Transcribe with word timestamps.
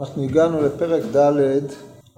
אנחנו 0.00 0.22
הגענו 0.22 0.62
לפרק 0.62 1.02
ד', 1.16 1.32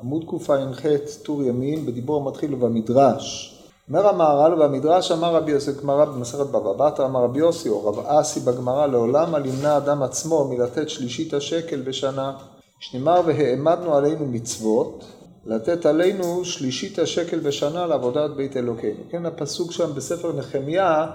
עמוד 0.00 0.24
קע"ח, 0.30 0.82
טור 1.22 1.42
ימין, 1.42 1.86
בדיבור 1.86 2.16
המתחיל 2.22 2.54
ובמדרש. 2.54 3.58
אומר 3.88 4.08
המהר"ל, 4.08 4.54
ובמדרש 4.54 5.12
אמר 5.12 5.34
רבי 5.34 5.52
יוסי, 5.52 5.70
גמרא 5.82 6.04
במסכת 6.04 6.46
בבא 6.46 6.72
בתרא, 6.72 7.06
אמר 7.06 7.24
רבי 7.24 7.38
יוסי, 7.38 7.68
או 7.68 7.86
רב 7.86 7.98
אסי 8.06 8.40
בגמרא, 8.40 8.86
לעולם 8.86 9.34
על 9.34 9.46
ימנע 9.46 9.76
אדם 9.76 10.02
עצמו 10.02 10.48
מלתת 10.48 10.88
שלישית 10.88 11.34
השקל 11.34 11.80
בשנה. 11.80 12.32
שנאמר, 12.80 13.20
והעמדנו 13.26 13.94
עלינו 13.94 14.26
מצוות, 14.26 15.04
לתת 15.46 15.86
עלינו 15.86 16.44
שלישית 16.44 16.98
השקל 16.98 17.38
בשנה 17.38 17.86
לעבודת 17.86 18.30
בית 18.30 18.56
אלוקינו. 18.56 19.00
כן, 19.10 19.26
הפסוק 19.26 19.72
שם 19.72 19.90
בספר 19.94 20.32
נחמיה 20.32 21.06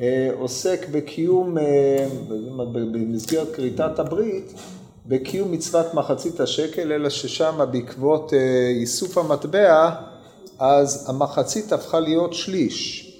אה, 0.00 0.30
עוסק 0.38 0.86
בקיום, 0.92 1.58
אה, 1.58 2.06
במסגרת 2.72 3.54
כריתת 3.54 3.98
הברית, 3.98 4.54
בקיום 5.06 5.52
מצוות 5.52 5.94
מחצית 5.94 6.40
השקל, 6.40 6.92
אלא 6.92 7.10
ששם 7.10 7.60
בעקבות 7.70 8.34
אה, 8.34 8.68
איסוף 8.68 9.18
המטבע, 9.18 9.90
אז 10.58 11.06
המחצית 11.10 11.72
הפכה 11.72 12.00
להיות 12.00 12.34
שליש. 12.34 13.10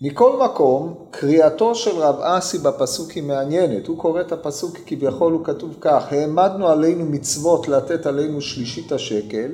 מכל 0.00 0.36
מקום, 0.44 0.94
קריאתו 1.10 1.74
של 1.74 1.90
רב 1.90 2.20
אסי 2.20 2.58
בפסוק 2.58 3.10
היא 3.10 3.22
מעניינת. 3.22 3.86
הוא 3.86 3.98
קורא 3.98 4.20
את 4.20 4.32
הפסוק 4.32 4.78
כביכול 4.86 5.32
הוא 5.32 5.44
כתוב 5.44 5.74
כך, 5.80 6.12
העמדנו 6.12 6.68
עלינו 6.68 7.04
מצוות 7.04 7.68
לתת 7.68 8.06
עלינו 8.06 8.40
שלישית 8.40 8.92
השקל, 8.92 9.50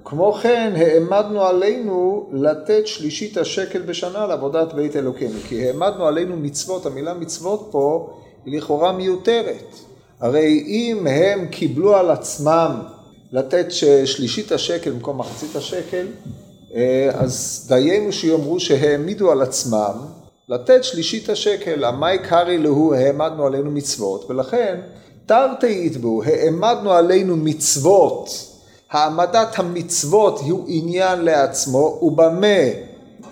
וכמו 0.00 0.32
כן 0.32 0.72
העמדנו 0.76 1.42
עלינו 1.42 2.28
לתת 2.32 2.86
שלישית 2.86 3.36
השקל 3.36 3.82
בשנה 3.82 4.26
לעבודת 4.26 4.72
בית 4.72 4.96
אלוקינו. 4.96 5.38
כי 5.48 5.66
העמדנו 5.66 6.06
עלינו 6.06 6.36
מצוות, 6.36 6.86
המילה 6.86 7.14
מצוות 7.14 7.68
פה 7.70 8.10
היא 8.44 8.58
לכאורה 8.58 8.92
מיותרת. 8.92 9.89
הרי 10.20 10.64
אם 10.66 11.06
הם 11.06 11.46
קיבלו 11.46 11.96
על 11.96 12.10
עצמם 12.10 12.82
לתת 13.32 13.66
שלישית 14.04 14.52
השקל 14.52 14.90
במקום 14.90 15.18
מחצית 15.18 15.56
השקל, 15.56 16.06
אה, 16.74 17.10
אז 17.14 17.64
דיינו 17.68 18.12
שיאמרו 18.12 18.60
שהעמידו 18.60 19.30
על 19.30 19.42
עצמם 19.42 19.92
לתת 20.48 20.84
שלישית 20.84 21.28
השקל, 21.28 21.84
המאי 21.84 22.18
קרעי 22.18 22.58
להו 22.58 22.94
העמדנו 22.94 23.46
עלינו 23.46 23.70
מצוות, 23.70 24.30
ולכן 24.30 24.80
תרתי 25.26 25.86
יתבעו, 25.86 26.22
העמדנו 26.22 26.92
עלינו 26.92 27.36
מצוות, 27.36 28.28
העמדת 28.90 29.58
המצוות 29.58 30.40
הוא 30.40 30.64
עניין 30.68 31.20
לעצמו, 31.20 31.98
ובמה 32.02 32.46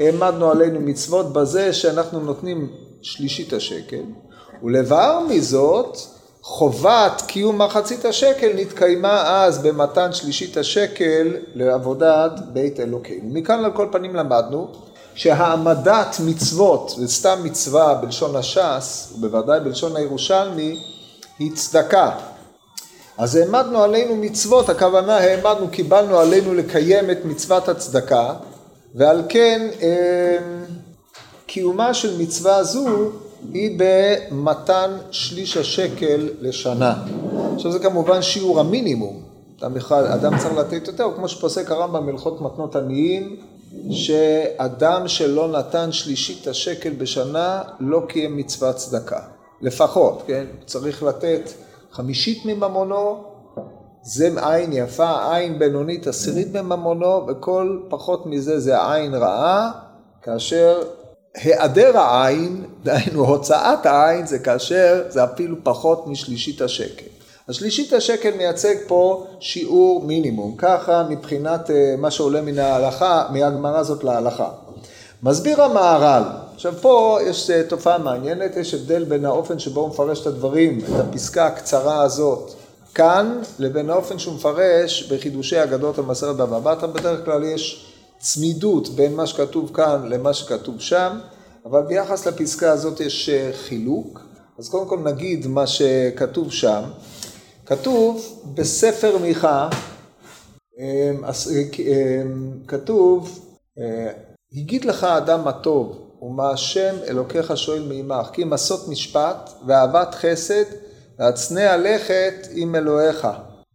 העמדנו 0.01 0.51
עלינו 0.51 0.81
מצוות? 0.81 1.33
בזה 1.33 1.73
שאנחנו 1.73 2.21
נותנים 2.21 2.69
שלישית 3.03 3.53
השקל, 3.53 4.03
ולבר 4.63 5.21
מזאת 5.29 5.99
חובת 6.49 7.23
קיום 7.27 7.63
מחצית 7.63 8.05
השקל 8.05 8.51
נתקיימה 8.55 9.45
אז 9.45 9.59
במתן 9.59 10.13
שלישית 10.13 10.57
השקל 10.57 11.37
לעבודת 11.55 12.33
בית 12.53 12.81
אלוקינו. 12.81 13.21
מכאן 13.25 13.65
על 13.65 13.73
כל 13.73 13.89
פנים 13.93 14.17
למדנו 14.17 14.69
שהעמדת 15.15 16.17
מצוות, 16.27 16.95
וסתם 17.03 17.39
מצווה 17.45 17.95
בלשון 17.95 18.37
הש"ס, 18.37 19.13
ובוודאי 19.15 19.61
בלשון 19.61 19.97
הירושלמי, 19.97 20.81
היא 21.39 21.53
צדקה. 21.55 22.11
אז 23.19 23.37
העמדנו 23.37 23.83
עלינו 23.83 24.17
מצוות, 24.17 24.69
הכוונה 24.69 25.17
העמדנו, 25.17 25.69
קיבלנו 25.71 26.19
עלינו 26.19 26.55
לקיים 26.55 27.11
את 27.11 27.25
מצוות 27.25 27.69
הצדקה, 27.69 28.35
ועל 28.95 29.23
כן 29.29 29.69
אה, 29.83 30.39
קיומה 31.47 31.95
של 31.95 32.23
מצווה 32.23 32.65
זו 32.65 33.11
היא 33.53 33.79
במתן 33.79 34.91
שליש 35.11 35.57
השקל 35.57 36.29
לשנה. 36.41 36.95
עכשיו 37.55 37.73
זה 37.73 37.79
כמובן 37.79 38.23
שיעור 38.23 38.61
המינימום. 38.61 39.23
אדם, 39.61 39.77
אחד, 39.77 40.05
אדם 40.05 40.39
צריך 40.39 40.55
לתת 40.57 40.87
יותר, 40.87 41.09
כמו 41.17 41.29
שפוסק 41.29 41.71
הרמב"ם 41.71 42.07
בהלכות 42.07 42.41
מתנות 42.41 42.77
עניים, 42.77 43.37
שאדם 43.91 45.09
שלא 45.09 45.49
נתן 45.49 45.93
שלישית 45.93 46.47
השקל 46.47 46.91
בשנה 46.91 47.63
לא 47.81 48.03
קיים 48.09 48.37
מצוות 48.37 48.77
צדקה. 48.77 49.21
לפחות, 49.61 50.23
כן? 50.27 50.45
צריך 50.67 51.03
לתת 51.03 51.51
חמישית 51.93 52.45
מממונו, 52.45 53.25
זה 54.03 54.31
עין 54.43 54.73
יפה, 54.73 55.35
עין 55.35 55.59
בינונית 55.59 56.07
עשירית 56.07 56.55
מממונו, 56.55 57.27
וכל 57.29 57.81
פחות 57.89 58.27
מזה 58.27 58.61
זה 58.61 58.93
עין 58.93 59.15
רעה, 59.15 59.71
כאשר 60.23 60.83
היעדר 61.43 61.99
העין, 61.99 62.65
דהיינו 62.83 63.25
הוצאת 63.27 63.87
העין, 63.87 64.27
זה 64.27 64.39
כאשר 64.39 65.03
זה 65.09 65.25
אפילו 65.25 65.57
פחות 65.63 66.07
משלישית 66.07 66.61
השקל. 66.61 67.05
השלישית 67.49 67.93
השקל 67.93 68.31
מייצג 68.37 68.75
פה 68.87 69.27
שיעור 69.41 70.05
מינימום, 70.05 70.55
ככה 70.59 71.07
מבחינת 71.09 71.71
אה, 71.71 71.95
מה 71.99 72.11
שעולה 72.11 72.41
מן 72.41 72.59
ההלכה, 72.59 73.27
מהגמרא 73.31 73.79
הזאת 73.79 74.05
להלכה. 74.05 74.49
מסביר 75.23 75.63
המהר"ל, 75.63 76.23
עכשיו 76.55 76.75
פה 76.81 77.19
יש 77.27 77.51
אה, 77.51 77.63
תופעה 77.69 77.99
מעניינת, 77.99 78.57
יש 78.57 78.75
הבדל 78.75 79.05
בין 79.05 79.25
האופן 79.25 79.59
שבו 79.59 79.81
הוא 79.81 79.89
מפרש 79.89 80.21
את 80.21 80.27
הדברים, 80.27 80.79
את 80.79 81.01
הפסקה 81.01 81.47
הקצרה 81.47 82.03
הזאת, 82.03 82.53
כאן, 82.95 83.41
לבין 83.59 83.91
האופן 83.91 84.19
שהוא 84.19 84.35
מפרש 84.35 85.13
בחידושי 85.13 85.63
אגדות 85.63 85.99
המסרת 85.99 86.37
בבא 86.37 86.59
בתרא, 86.59 86.89
בדרך 86.89 87.25
כלל 87.25 87.45
יש 87.45 87.87
צמידות 88.19 88.89
בין 88.89 89.15
מה 89.15 89.27
שכתוב 89.27 89.71
כאן 89.75 90.09
למה 90.09 90.35
שכתוב 90.35 90.81
שם, 90.81 91.19
אבל 91.65 91.83
ביחס 91.83 92.27
לפסקה 92.27 92.73
הזאת 92.73 93.01
יש 93.01 93.29
אה, 93.29 93.51
חילוק. 93.53 94.21
אז 94.59 94.69
קודם 94.69 94.89
כל 94.89 94.99
נגיד 94.99 95.47
מה 95.47 95.67
שכתוב 95.67 96.53
שם. 96.53 96.83
כתוב 97.67 98.43
בספר 98.55 99.19
מיכה, 99.19 99.69
אה, 100.79 101.13
אה, 101.81 102.23
כתוב, 102.67 103.45
הגיד 104.53 104.85
לך 104.85 105.05
האדם 105.05 105.49
הטוב 105.49 105.99
ומה 106.23 106.51
השם 106.51 106.95
אלוקיך 107.09 107.57
שואל 107.57 107.83
מעמך, 107.83 108.29
כי 108.33 108.43
אם 108.43 108.53
עשות 108.53 108.89
משפט 108.89 109.51
ואהבת 109.67 110.15
חסד 110.15 110.65
והצנע 111.19 111.77
לכת 111.77 112.49
עם 112.53 112.75
אלוהיך. 112.75 113.27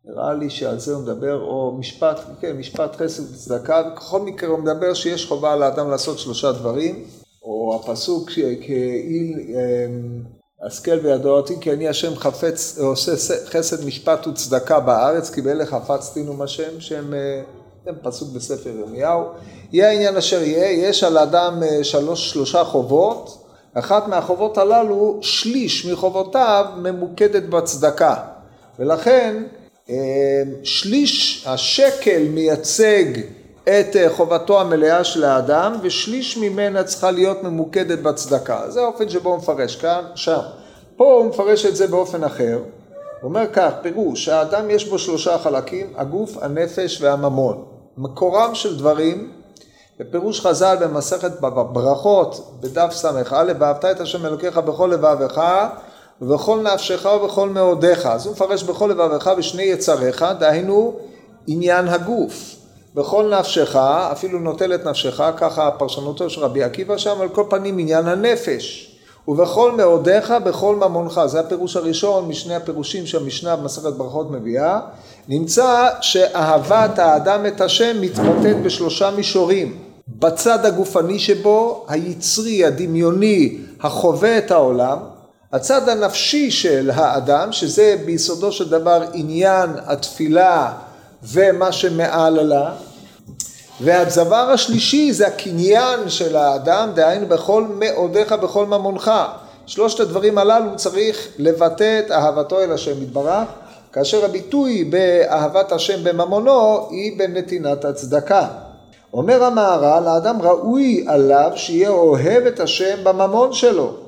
נראה 0.06 0.34
לי 0.34 0.50
שעל 0.50 0.80
זה 0.80 0.94
הוא 0.94 1.04
מדבר, 1.04 1.42
או 1.42 1.76
משפט, 1.80 2.20
כן, 2.40 2.58
משפט 2.58 2.96
חסד 2.96 3.34
וצדקה, 3.34 3.84
בכל 3.84 4.22
מקרה 4.22 4.50
הוא 4.50 4.60
מדבר 4.60 4.94
שיש 4.94 5.26
חובה 5.26 5.56
לאדם 5.56 5.90
לעשות 5.90 6.20
שלושה 6.20 6.52
דברים, 6.52 7.04
או 7.44 7.80
הפסוק 7.82 8.30
כאילו 8.62 9.38
השכל 10.66 11.00
וידועתי 11.04 11.54
כי 11.62 11.72
אני 11.72 11.88
השם 11.88 12.16
חפץ, 12.16 12.78
עושה 12.80 13.12
חסד 13.46 13.86
משפט 13.86 14.28
וצדקה 14.28 14.80
בארץ, 14.80 15.30
כי 15.30 15.42
באלה 15.42 15.66
חפצתי 15.66 16.24
נום 16.24 16.42
השם, 16.42 16.80
שהם, 16.80 17.14
אה, 17.14 17.42
זה 17.86 17.92
פסוק 18.02 18.30
בספר 18.30 18.70
ירמיהו. 18.70 19.24
יהיה 19.72 19.90
העניין 19.90 20.18
אשר 20.18 20.42
יהיה, 20.44 20.90
יש 20.90 21.04
על 21.04 21.18
האדם 21.18 21.64
אה, 21.64 21.84
שלוש, 21.84 22.32
שלושה 22.32 22.64
חובות, 22.64 23.44
אחת 23.74 24.08
מהחובות 24.08 24.58
הללו, 24.58 25.20
שליש 25.22 25.86
מחובותיו 25.86 26.66
ממוקדת 26.78 27.44
בצדקה. 27.44 28.16
ולכן 28.80 29.36
אמ, 29.38 29.63
שליש 30.64 31.44
השקל 31.48 32.24
מייצג 32.30 33.06
את 33.64 33.96
אה, 33.96 34.10
חובתו 34.10 34.62
המלאה 34.62 35.04
של 35.04 35.24
האדם 35.24 35.76
ושליש 35.82 36.38
ממנה 36.38 36.84
צריכה 36.84 37.12
להיות 37.12 37.44
ממוקדת 37.44 38.00
בצדקה. 38.00 38.70
זה 38.70 38.82
האופן 38.82 39.10
שבו 39.10 39.30
הוא 39.30 39.38
מפרש 39.38 39.76
כאן, 39.76 40.04
שם. 40.16 40.40
פה 40.98 41.14
הוא 41.14 41.26
מפרש 41.26 41.66
את 41.66 41.76
זה 41.76 41.88
באופן 41.88 42.24
אחר. 42.24 42.60
הוא 43.22 43.30
אומר 43.30 43.46
כך, 43.54 43.72
פירוש, 43.82 44.30
האדם 44.30 44.70
יש 44.70 44.90
בו 44.90 45.00
שלושה 45.00 45.38
חלקים, 45.38 45.94
הגוף, 45.96 46.38
הנפש 46.42 47.02
והממון. 47.02 47.66
מקורם 47.98 48.56
של 48.56 48.78
דברים, 48.78 49.32
בפירוש 50.00 50.42
חז"ל 50.42 50.78
במסכת 50.82 51.32
ברכות, 51.74 52.58
בדף 52.62 52.92
ס"א, 52.92 53.22
ואהבת 53.60 53.86
את 53.86 54.00
השם 54.00 54.26
אלוקיך 54.26 54.58
בכל 54.58 54.90
לבביך 54.94 55.42
ובכל 56.22 56.60
נפשך 56.74 57.06
ובכל 57.06 57.50
מאודיך. 57.50 58.06
אז 58.06 58.26
הוא 58.26 58.34
מפרש 58.34 58.64
בכל 58.64 58.88
לבביך 58.88 59.30
ושני 59.38 59.64
יצריך, 59.64 60.26
דהיינו 60.40 60.94
עניין 61.48 61.88
הגוף. 61.88 62.56
בכל 62.96 63.34
נפשך, 63.40 63.76
אפילו 64.12 64.40
נוטל 64.40 64.76
את 64.76 64.86
נפשך, 64.86 65.22
ככה 65.38 65.72
פרשנותו 65.72 66.30
של 66.30 66.42
רבי 66.42 66.64
עקיבא 66.64 66.98
שם, 66.98 67.22
על 67.22 67.30
כל 67.30 67.44
פנים 67.50 67.78
עניין 67.78 68.08
הנפש. 68.08 68.90
ובכל 69.28 69.72
מאודיך, 69.72 70.34
בכל 70.46 70.76
ממונך. 70.76 71.22
זה 71.26 71.40
הפירוש 71.40 71.76
הראשון 71.76 72.28
משני 72.28 72.56
הפירושים 72.56 73.06
שהמשנה 73.06 73.56
במסכת 73.56 73.94
ברכות 73.94 74.32
מביאה. 74.32 74.80
נמצא 75.28 75.90
שאהבת 76.02 77.00
האדם 77.00 77.46
את 77.46 77.62
השם 77.62 78.02
מתבטאת 78.02 78.64
בשלושה 78.64 79.12
מישורים. 79.12 79.78
בצד 80.08 80.66
הגופני 80.66 81.20
שבו, 81.20 81.86
היצרי, 81.88 82.66
הדמיוני, 82.66 83.58
החווה 83.82 84.38
את 84.38 84.52
העולם, 84.52 84.98
הצד 85.54 85.90
הנפשי 85.90 86.52
של 86.52 86.92
האדם, 86.94 87.52
שזה 87.52 87.96
ביסודו 88.06 88.52
של 88.52 88.70
דבר 88.70 89.04
עניין 89.14 89.70
התפילה 89.86 90.74
ומה 91.24 91.72
שמעלה, 91.72 92.72
והדבר 93.82 94.36
השלישי 94.36 95.14
זה 95.14 95.28
הקניין 95.28 96.10
של 96.10 96.36
האדם, 96.36 96.90
דהיינו 96.96 97.28
בכל 97.28 97.66
מאודיך, 97.80 98.32
בכל 98.32 98.66
ממונך. 98.66 99.12
שלושת 99.66 100.00
הדברים 100.00 100.38
הללו 100.38 100.76
צריך 100.76 101.28
לבטא 101.38 102.02
את 102.06 102.12
אהבתו 102.12 102.62
אל 102.62 102.72
השם 102.72 103.04
יתברך, 103.04 103.48
כאשר 103.92 104.26
הביטוי 104.26 104.84
באהבת 104.84 105.72
השם 105.72 106.04
בממונו 106.04 106.88
היא 106.92 107.20
בנתינת 107.20 107.86
הצדקה. 107.86 108.48
אומר 109.14 109.44
המהר"ל, 109.44 110.08
האדם 110.08 110.42
ראוי 110.42 111.06
עליו 111.08 111.52
שיהיה 111.56 111.90
אוהב 111.90 112.46
את 112.46 112.60
השם 112.60 112.98
בממון 113.04 113.54
שלו. 113.54 114.03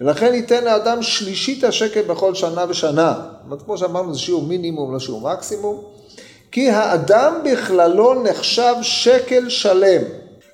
ולכן 0.00 0.34
ייתן 0.34 0.64
לאדם 0.64 1.02
שלישית 1.02 1.64
השקל 1.64 2.02
בכל 2.02 2.34
שנה 2.34 2.64
ושנה. 2.68 3.14
זאת 3.14 3.44
אומרת, 3.44 3.62
כמו 3.62 3.78
שאמרנו, 3.78 4.14
זה 4.14 4.20
שיעור 4.20 4.42
מינימום, 4.42 4.94
לא 4.94 4.98
שיעור 4.98 5.32
מקסימום. 5.32 5.84
כי 6.52 6.70
האדם 6.70 7.34
בכללו 7.44 8.22
נחשב 8.22 8.74
שקל 8.82 9.48
שלם, 9.48 10.02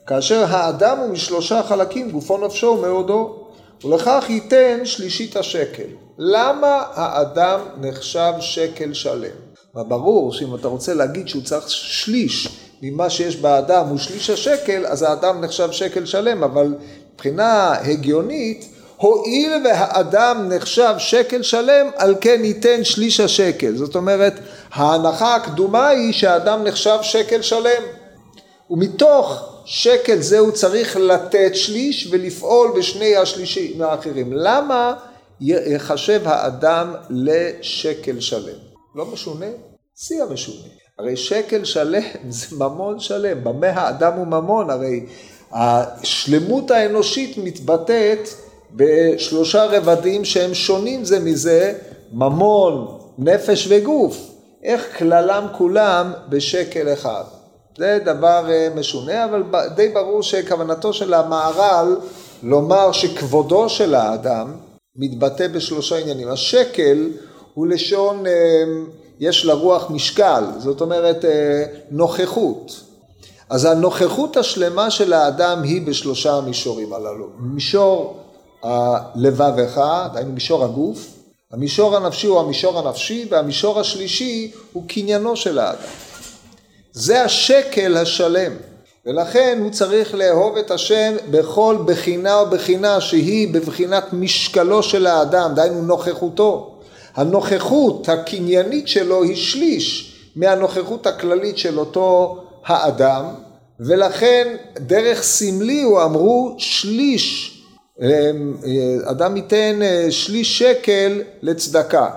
כאשר 0.06 0.44
האדם 0.48 0.98
הוא 0.98 1.08
משלושה 1.08 1.62
חלקים, 1.62 2.10
גופו 2.10 2.46
נפשו 2.46 2.66
ומאודו, 2.66 3.36
ולכך 3.84 4.24
ייתן 4.28 4.80
שלישית 4.84 5.36
השקל. 5.36 5.88
למה 6.18 6.82
האדם 6.94 7.60
נחשב 7.80 8.32
שקל 8.40 8.92
שלם? 8.92 9.30
ברור 9.74 10.32
שאם 10.32 10.54
אתה 10.54 10.68
רוצה 10.68 10.94
להגיד 10.94 11.28
שהוא 11.28 11.42
צריך 11.42 11.70
שליש 11.70 12.48
ממה 12.82 13.10
שיש 13.10 13.36
באדם 13.36 13.86
הוא 13.86 13.98
שליש 13.98 14.30
השקל, 14.30 14.86
אז 14.86 15.02
האדם 15.02 15.40
נחשב 15.40 15.70
שקל 15.70 16.04
שלם, 16.04 16.44
אבל 16.44 16.74
מבחינה 17.14 17.72
הגיונית, 17.72 18.73
הואיל 19.04 19.52
והאדם 19.64 20.48
נחשב 20.48 20.94
שקל 20.98 21.42
שלם, 21.42 21.86
על 21.96 22.14
כן 22.20 22.40
ייתן 22.44 22.84
שליש 22.84 23.20
השקל. 23.20 23.76
זאת 23.76 23.96
אומרת, 23.96 24.34
ההנחה 24.72 25.34
הקדומה 25.34 25.88
היא 25.88 26.12
שהאדם 26.12 26.64
נחשב 26.64 26.98
שקל 27.02 27.42
שלם. 27.42 27.82
ומתוך 28.70 29.48
שקל 29.64 30.20
זה 30.20 30.38
הוא 30.38 30.50
צריך 30.50 30.96
לתת 30.96 31.50
שליש 31.54 32.08
ולפעול 32.10 32.72
בשני 32.78 33.16
השלישים 33.16 33.82
האחרים. 33.82 34.32
למה 34.32 34.94
יחשב 35.40 36.20
האדם 36.24 36.94
לשקל 37.10 38.20
שלם? 38.20 38.58
לא 38.94 39.06
משונה? 39.06 39.46
שיא 39.96 40.22
המשונה. 40.22 40.68
הרי 40.98 41.16
שקל 41.16 41.64
שלם 41.64 42.02
זה 42.28 42.56
ממון 42.56 43.00
שלם. 43.00 43.44
במה 43.44 43.70
האדם 43.70 44.12
הוא 44.12 44.26
ממון? 44.26 44.70
הרי 44.70 45.06
השלמות 45.52 46.70
האנושית 46.70 47.38
מתבטאת 47.38 48.28
בשלושה 48.74 49.64
רבדים 49.64 50.24
שהם 50.24 50.54
שונים 50.54 51.04
זה 51.04 51.20
מזה, 51.20 51.74
ממון, 52.12 52.98
נפש 53.18 53.66
וגוף. 53.70 54.30
איך 54.64 54.98
כללם 54.98 55.46
כולם 55.58 56.12
בשקל 56.28 56.92
אחד. 56.92 57.24
זה 57.78 57.98
דבר 58.04 58.50
אה, 58.50 58.68
משונה, 58.76 59.24
אבל 59.24 59.42
די 59.74 59.88
ברור 59.88 60.22
שכוונתו 60.22 60.92
של 60.92 61.14
המהר"ל 61.14 61.96
לומר 62.42 62.92
שכבודו 62.92 63.68
של 63.68 63.94
האדם 63.94 64.52
מתבטא 64.96 65.48
בשלושה 65.48 65.96
עניינים. 65.96 66.28
השקל 66.28 67.08
הוא 67.54 67.66
לשון, 67.66 68.26
אה, 68.26 68.32
יש 69.20 69.44
לרוח 69.44 69.90
משקל, 69.90 70.44
זאת 70.58 70.80
אומרת 70.80 71.24
אה, 71.24 71.64
נוכחות. 71.90 72.80
אז 73.50 73.64
הנוכחות 73.64 74.36
השלמה 74.36 74.90
של 74.90 75.12
האדם 75.12 75.62
היא 75.62 75.86
בשלושה 75.86 76.34
המישורים 76.34 76.92
הללו. 76.92 77.28
מישור 77.38 78.23
הלבבך, 78.64 79.82
דהיינו 80.12 80.32
מישור 80.32 80.64
הגוף, 80.64 81.06
המישור 81.52 81.96
הנפשי 81.96 82.26
הוא 82.26 82.40
המישור 82.40 82.78
הנפשי, 82.78 83.26
והמישור 83.30 83.80
השלישי 83.80 84.52
הוא 84.72 84.82
קניינו 84.88 85.36
של 85.36 85.58
האדם. 85.58 85.78
זה 86.92 87.24
השקל 87.24 87.96
השלם, 87.96 88.52
ולכן 89.06 89.58
הוא 89.62 89.70
צריך 89.70 90.14
לאהוב 90.14 90.56
את 90.56 90.70
השם 90.70 91.14
בכל 91.30 91.78
בחינה 91.86 92.42
ובחינה 92.42 93.00
שהיא 93.00 93.54
בבחינת 93.54 94.12
משקלו 94.12 94.82
של 94.82 95.06
האדם, 95.06 95.52
דהיינו 95.54 95.82
נוכחותו. 95.82 96.70
הנוכחות 97.14 98.08
הקניינית 98.08 98.88
שלו 98.88 99.22
היא 99.22 99.36
שליש 99.36 100.14
מהנוכחות 100.36 101.06
הכללית 101.06 101.58
של 101.58 101.78
אותו 101.78 102.38
האדם, 102.66 103.24
ולכן 103.80 104.56
דרך 104.74 105.22
סמלי 105.22 105.82
הוא 105.82 106.02
אמרו 106.02 106.54
שליש 106.58 107.53
אדם 109.04 109.36
ייתן 109.36 109.82
אה, 109.82 110.06
שליש 110.10 110.58
שקל 110.58 111.22
לצדקה. 111.42 112.10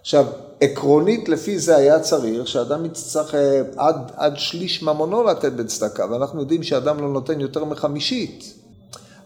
עכשיו, 0.00 0.26
עקרונית 0.60 1.28
לפי 1.28 1.58
זה 1.58 1.76
היה 1.76 2.00
צריך 2.00 2.48
שאדם 2.48 2.84
יצטרך 2.84 3.34
אה, 3.34 3.60
עד, 3.76 3.96
עד 4.16 4.36
שליש 4.36 4.82
ממונו 4.82 5.24
לתת 5.24 5.52
בצדקה, 5.52 6.06
ואנחנו 6.10 6.40
יודעים 6.40 6.62
שאדם 6.62 7.00
לא 7.00 7.08
נותן 7.08 7.40
יותר 7.40 7.64
מחמישית. 7.64 8.54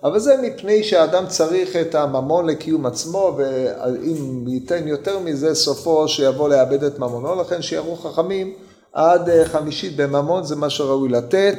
אבל 0.05 0.19
זה 0.19 0.35
מפני 0.43 0.85
שאדם 0.85 1.25
צריך 1.29 1.77
את 1.77 1.95
הממון 1.95 2.47
לקיום 2.47 2.87
עצמו, 2.87 3.37
ואם 3.39 4.49
ייתן 4.49 4.89
יותר 4.89 5.19
מזה, 5.19 5.55
סופו 5.55 6.09
שיבוא 6.09 6.49
לאבד 6.49 6.85
את 6.85 6.99
ממונו, 6.99 7.41
לכן 7.41 7.63
שיראו 7.63 7.97
חכמים 7.97 8.53
עד 8.93 9.45
חמישית 9.45 9.97
בממון 9.97 10.45
זה 10.45 10.57
מה 10.57 10.71
שראוי 10.71 11.09
לתת, 11.09 11.59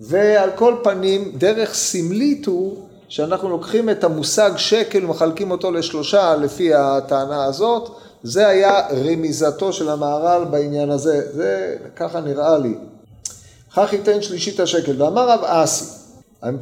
ועל 0.00 0.50
כל 0.56 0.74
פנים, 0.82 1.32
דרך 1.38 1.74
סמלית 1.74 2.46
הוא 2.46 2.76
שאנחנו 3.12 3.48
לוקחים 3.48 3.90
את 3.90 4.04
המושג 4.04 4.50
שקל 4.56 5.04
ומחלקים 5.04 5.50
אותו 5.50 5.70
לשלושה 5.70 6.36
לפי 6.36 6.74
הטענה 6.74 7.44
הזאת, 7.44 7.90
זה 8.22 8.48
היה 8.48 8.88
רמיזתו 8.90 9.72
של 9.72 9.88
המהר"ל 9.88 10.44
בעניין 10.44 10.90
הזה, 10.90 11.32
זה 11.32 11.76
ככה 11.96 12.20
נראה 12.20 12.58
לי. 12.58 12.74
כך 13.76 13.92
ייתן 13.92 14.22
שלישית 14.22 14.60
השקל, 14.60 15.02
ואמר 15.02 15.28
רב 15.28 15.40
אסי, 15.44 15.84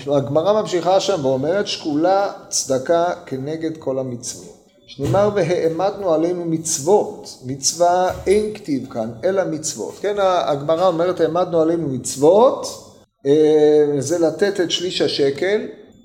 הגמרא 0.06 0.60
ממשיכה 0.60 1.00
שם 1.00 1.26
ואומרת 1.26 1.66
שקולה 1.66 2.32
צדקה 2.48 3.04
כנגד 3.26 3.76
כל 3.76 3.98
המצוות. 3.98 4.56
שנאמר 4.86 5.30
והעמדנו 5.34 6.12
עלינו 6.12 6.44
מצוות, 6.44 7.38
מצווה 7.44 8.10
אין 8.26 8.54
כתיב 8.54 8.92
כאן, 8.92 9.10
אלא 9.24 9.42
מצוות. 9.44 9.94
כן, 10.00 10.14
הגמרא 10.18 10.86
אומרת 10.86 11.20
העמדנו 11.20 11.60
עלינו 11.60 11.88
מצוות, 11.88 12.66
אה, 13.26 13.86
זה 13.98 14.18
לתת 14.18 14.60
את 14.60 14.70
שליש 14.70 15.00
השקל, 15.00 15.60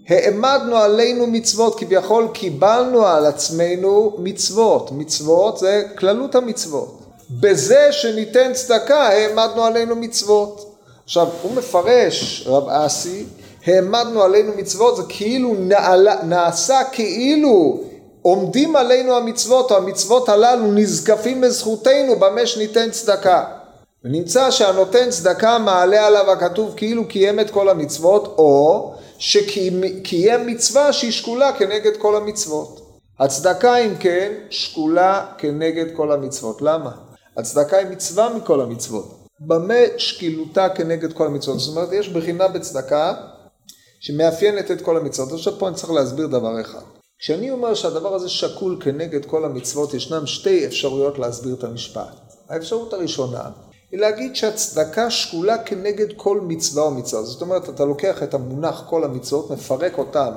העמדנו 0.10 0.78
עלינו 0.78 1.28
מצוות, 1.28 1.80
כביכול 1.80 2.28
קיבלנו 2.34 3.06
על 3.06 3.26
עצמנו 3.26 4.16
מצוות. 4.18 4.92
מצוות 4.92 5.58
זה 5.58 5.84
כללות 5.98 6.36
המצוות. 6.36 7.00
בזה 7.30 7.88
שניתן 7.92 8.54
צדקה 8.54 9.08
העמדנו 9.08 9.64
עלינו 9.64 9.96
מצוות. 9.96 10.76
עכשיו, 11.06 11.28
הוא 11.42 11.52
מפרש, 11.56 12.44
רב 12.48 12.70
אסי, 12.70 13.26
העמדנו 13.66 14.22
עלינו 14.22 14.52
מצוות, 14.58 14.96
זה 14.96 15.04
כאילו 15.10 15.56
נעלה, 15.60 16.16
נעשה 16.24 16.84
כאילו 16.92 17.80
עומדים 18.22 18.76
עלינו 18.76 19.16
המצוות, 19.16 19.72
או 19.72 19.78
המצוות 19.78 20.30
הללו 20.30 20.72
נזקפים 20.72 21.44
לזכותנו 21.44 22.16
במה 22.20 22.46
שניתן 22.46 22.92
צדקה. 22.92 23.44
ונמצא 24.06 24.52
שהנותן 24.52 25.10
צדקה 25.10 25.58
מעלה 25.58 26.08
עליו 26.08 26.32
הכתוב 26.32 26.74
כאילו 26.78 27.08
קיים 27.08 27.40
את 27.40 27.50
כל 27.50 27.70
המצוות, 27.70 28.36
או 28.38 28.94
שקיים 29.18 30.46
מצווה 30.46 30.94
שהיא 30.94 31.12
שקולה 31.12 31.52
כנגד 31.54 31.98
כל 31.98 32.16
המצוות. 32.16 32.82
הצדקה 33.20 33.78
אם 33.78 33.96
כן 34.00 34.32
שקולה 34.50 35.26
כנגד 35.38 35.96
כל 35.96 36.12
המצוות. 36.12 36.62
למה? 36.62 36.92
הצדקה 37.38 37.78
היא 37.78 37.88
מצווה 37.88 38.34
מכל 38.38 38.62
המצוות. 38.62 39.26
במה 39.40 39.74
שקילותה 39.98 40.70
כנגד 40.70 41.14
כל 41.14 41.28
המצוות? 41.28 41.60
זאת 41.60 41.76
אומרת, 41.76 41.94
יש 41.94 42.10
בחינה 42.10 42.48
בצדקה 42.48 43.14
שמאפיינת 44.00 44.72
את 44.72 44.82
כל 44.82 44.98
המצוות. 44.98 45.32
עכשיו 45.32 45.54
פה 45.60 45.68
אני 45.68 45.76
צריך 45.76 45.92
להסביר 45.92 46.28
דבר 46.28 46.62
אחד. 46.62 46.82
כשאני 47.20 47.52
אומר 47.52 47.74
שהדבר 47.74 48.14
הזה 48.14 48.30
שקול 48.30 48.78
כנגד 48.82 49.26
כל 49.26 49.46
המצוות, 49.46 49.94
ישנם 49.94 50.26
שתי 50.26 50.66
אפשרויות 50.66 51.20
להסביר 51.20 51.56
את 51.56 51.64
המשפט. 51.64 52.16
האפשרות 52.50 52.94
הראשונה 52.94 53.50
היא 53.96 54.02
להגיד 54.02 54.36
שהצדקה 54.36 55.10
שקולה 55.10 55.58
כנגד 55.58 56.08
כל 56.16 56.42
מצווה 56.42 56.84
או 56.84 56.92
מצווה. 56.92 57.24
זאת 57.24 57.42
אומרת, 57.42 57.70
אתה 57.70 57.86
לוקח 57.86 58.24
את 58.24 58.34
המונח 58.34 58.84
כל 58.90 59.04
המצוות, 59.04 59.52
מפרק 59.52 59.98
אותם 59.98 60.32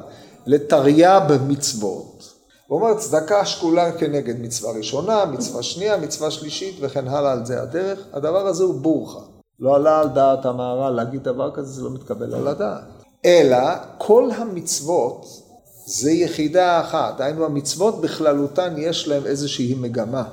לתרי"ג 0.46 1.36
מצוות. 1.48 2.34
הוא 2.66 2.80
אומר, 2.80 2.94
צדקה 2.94 3.44
שקולה 3.44 3.92
כנגד 3.92 4.40
מצווה 4.40 4.72
ראשונה, 4.72 5.24
מצווה 5.24 5.62
שנייה, 5.62 5.96
מצווה 5.96 6.30
שלישית 6.30 6.76
וכן 6.80 7.08
הלאה 7.08 7.32
על 7.32 7.46
זה 7.46 7.62
הדרך. 7.62 7.98
הדבר 8.12 8.46
הזה 8.46 8.64
הוא 8.64 8.74
בורחה. 8.74 9.20
לא 9.60 9.76
עלה 9.76 10.00
על 10.00 10.08
דעת 10.08 10.46
המהר"ל 10.46 10.90
להגיד 10.90 11.22
דבר 11.22 11.50
כזה, 11.54 11.72
זה 11.72 11.82
לא 11.82 11.90
מתקבל 11.90 12.34
על 12.34 12.48
הדעת. 12.48 12.82
אלא 13.24 13.58
כל 13.98 14.30
המצוות 14.36 15.26
זה 15.86 16.10
יחידה 16.10 16.80
אחת. 16.80 17.16
דהיינו, 17.18 17.44
המצוות 17.44 18.00
בכללותן 18.00 18.74
יש 18.76 19.08
להן 19.08 19.26
איזושהי 19.26 19.74
מגמה. 19.74 20.24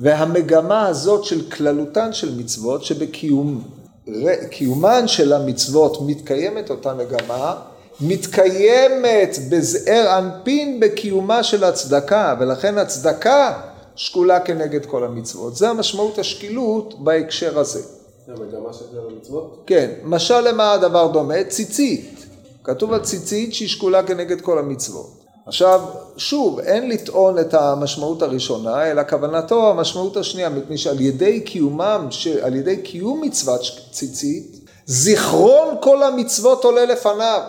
והמגמה 0.00 0.86
הזאת 0.86 1.24
של 1.24 1.50
כללותן 1.50 2.12
של 2.12 2.38
מצוות, 2.38 2.84
שבקיומן 2.84 3.48
של 5.08 5.32
המצוות 5.32 6.02
מתקיימת 6.06 6.70
אותה 6.70 6.94
מגמה, 6.94 7.54
מתקיימת 8.00 9.38
בזעיר 9.50 10.18
אנפין 10.18 10.80
בקיומה 10.80 11.42
של 11.42 11.64
הצדקה, 11.64 12.34
ולכן 12.40 12.78
הצדקה 12.78 13.60
שקולה 13.96 14.40
כנגד 14.40 14.86
כל 14.86 15.04
המצוות. 15.04 15.56
זה 15.56 15.68
המשמעות 15.68 16.18
השקילות 16.18 17.04
בהקשר 17.04 17.58
הזה. 17.58 17.80
זה 18.26 18.32
המגמה 18.32 18.72
של 18.72 18.84
המצוות? 19.10 19.62
כן. 19.66 19.90
משל 20.04 20.40
למה 20.40 20.72
הדבר 20.72 21.06
דומה? 21.06 21.44
ציצית. 21.48 22.26
כתוב 22.64 22.92
על 22.92 23.00
ציצית 23.00 23.54
שהיא 23.54 23.68
שקולה 23.68 24.02
כנגד 24.02 24.40
כל 24.40 24.58
המצוות. 24.58 25.19
עכשיו, 25.50 25.80
שוב, 26.16 26.60
אין 26.60 26.88
לטעון 26.88 27.38
את 27.38 27.54
המשמעות 27.54 28.22
הראשונה, 28.22 28.90
אלא 28.90 29.02
כוונתו 29.08 29.70
המשמעות 29.70 30.16
השנייה, 30.16 30.48
מפני 30.48 30.78
שעל 30.78 31.00
ידי 31.00 31.40
קיומם, 31.40 32.08
על 32.42 32.56
ידי 32.56 32.76
קיום 32.76 33.20
מצוות 33.20 33.60
ציצית, 33.90 34.68
זיכרון 34.86 35.74
כל 35.80 36.02
המצוות 36.02 36.64
עולה 36.64 36.84
לפניו. 36.84 37.40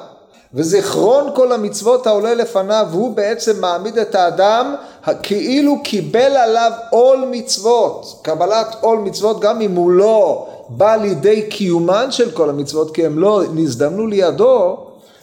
וזיכרון 0.53 1.29
כל 1.35 1.51
המצוות 1.51 2.07
העולה 2.07 2.33
לפניו, 2.33 2.87
הוא 2.91 3.15
בעצם 3.15 3.61
מעמיד 3.61 3.97
את 3.97 4.15
האדם 4.15 4.75
כאילו 5.23 5.83
קיבל 5.83 6.37
עליו 6.37 6.71
עול 6.89 7.25
מצוות. 7.31 8.19
קבלת 8.21 8.75
עול 8.81 8.97
מצוות, 8.97 9.39
גם 9.39 9.61
אם 9.61 9.75
הוא 9.75 9.91
לא 9.91 10.47
בא 10.69 10.95
לידי 10.95 11.49
קיומן 11.49 12.11
של 12.11 12.31
כל 12.31 12.49
המצוות, 12.49 12.95
כי 12.95 13.05
הם 13.05 13.19
לא 13.19 13.41
נזדמנו 13.53 14.07
לידו, 14.07 14.77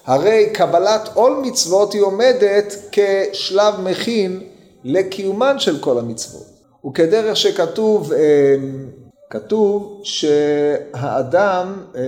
הרי 0.09 0.51
קבלת 0.53 1.09
עול 1.15 1.43
מצוות 1.43 1.93
היא 1.93 2.03
עומדת 2.03 2.75
כשלב 2.93 3.75
מכין 3.81 4.41
לקיומן 4.85 5.59
של 5.59 5.79
כל 5.79 5.99
המצוות. 5.99 6.47
וכדרך 6.87 7.37
שכתוב, 7.37 8.13
אה, 8.13 8.55
כתוב 9.31 10.01
שהאדם, 10.03 11.83
אה, 11.97 12.01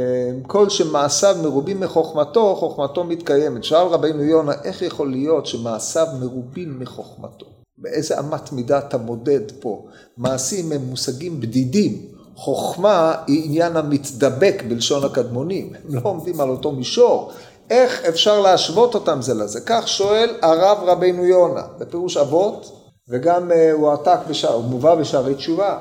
כל 0.47 0.69
שמעשיו 0.69 1.37
מרובים 1.42 1.80
מחוכמתו, 1.80 2.57
חוכמתו 2.57 3.04
מתקיימת. 3.04 3.64
שאל 3.64 3.87
רבינו 3.87 4.25
יונה, 4.25 4.52
איך 4.64 4.83
יכול 4.83 5.11
להיות 5.11 5.47
שמעשיו 5.47 6.07
מרובים 6.21 6.78
מחוכמתו? 6.78 7.47
באיזה 7.78 8.21
אמת 8.21 8.52
מידה 8.52 8.78
אתה 8.78 8.99
מודד 8.99 9.52
פה? 9.61 9.85
מעשים 10.16 10.73
הם 10.73 10.80
מושגים 10.80 11.40
בדידים. 11.40 12.07
חוכמה 12.40 13.14
היא 13.26 13.45
עניין 13.45 13.76
המתדבק 13.76 14.62
בלשון 14.69 15.04
הקדמונים, 15.04 15.73
הם 15.75 15.95
לא 15.95 16.00
עומדים 16.04 16.40
על 16.40 16.49
אותו 16.49 16.73
מישור, 16.73 17.33
איך 17.71 18.05
אפשר 18.05 18.41
להשוות 18.41 18.95
אותם 18.95 19.23
זה 19.23 19.35
לזה? 19.35 19.61
כך 19.67 19.89
שואל 19.89 20.31
הרב 20.43 20.79
רבינו 20.85 21.25
יונה, 21.25 21.62
בפירוש 21.79 22.17
אבות, 22.17 22.73
וגם 23.09 23.53
אה, 23.53 23.73
הוא 23.73 23.93
עתק, 23.93 24.19
בשער, 24.29 24.55
הוא 24.55 24.65
מובא 24.65 24.95
בשערי 24.95 25.35
תשובה. 25.35 25.79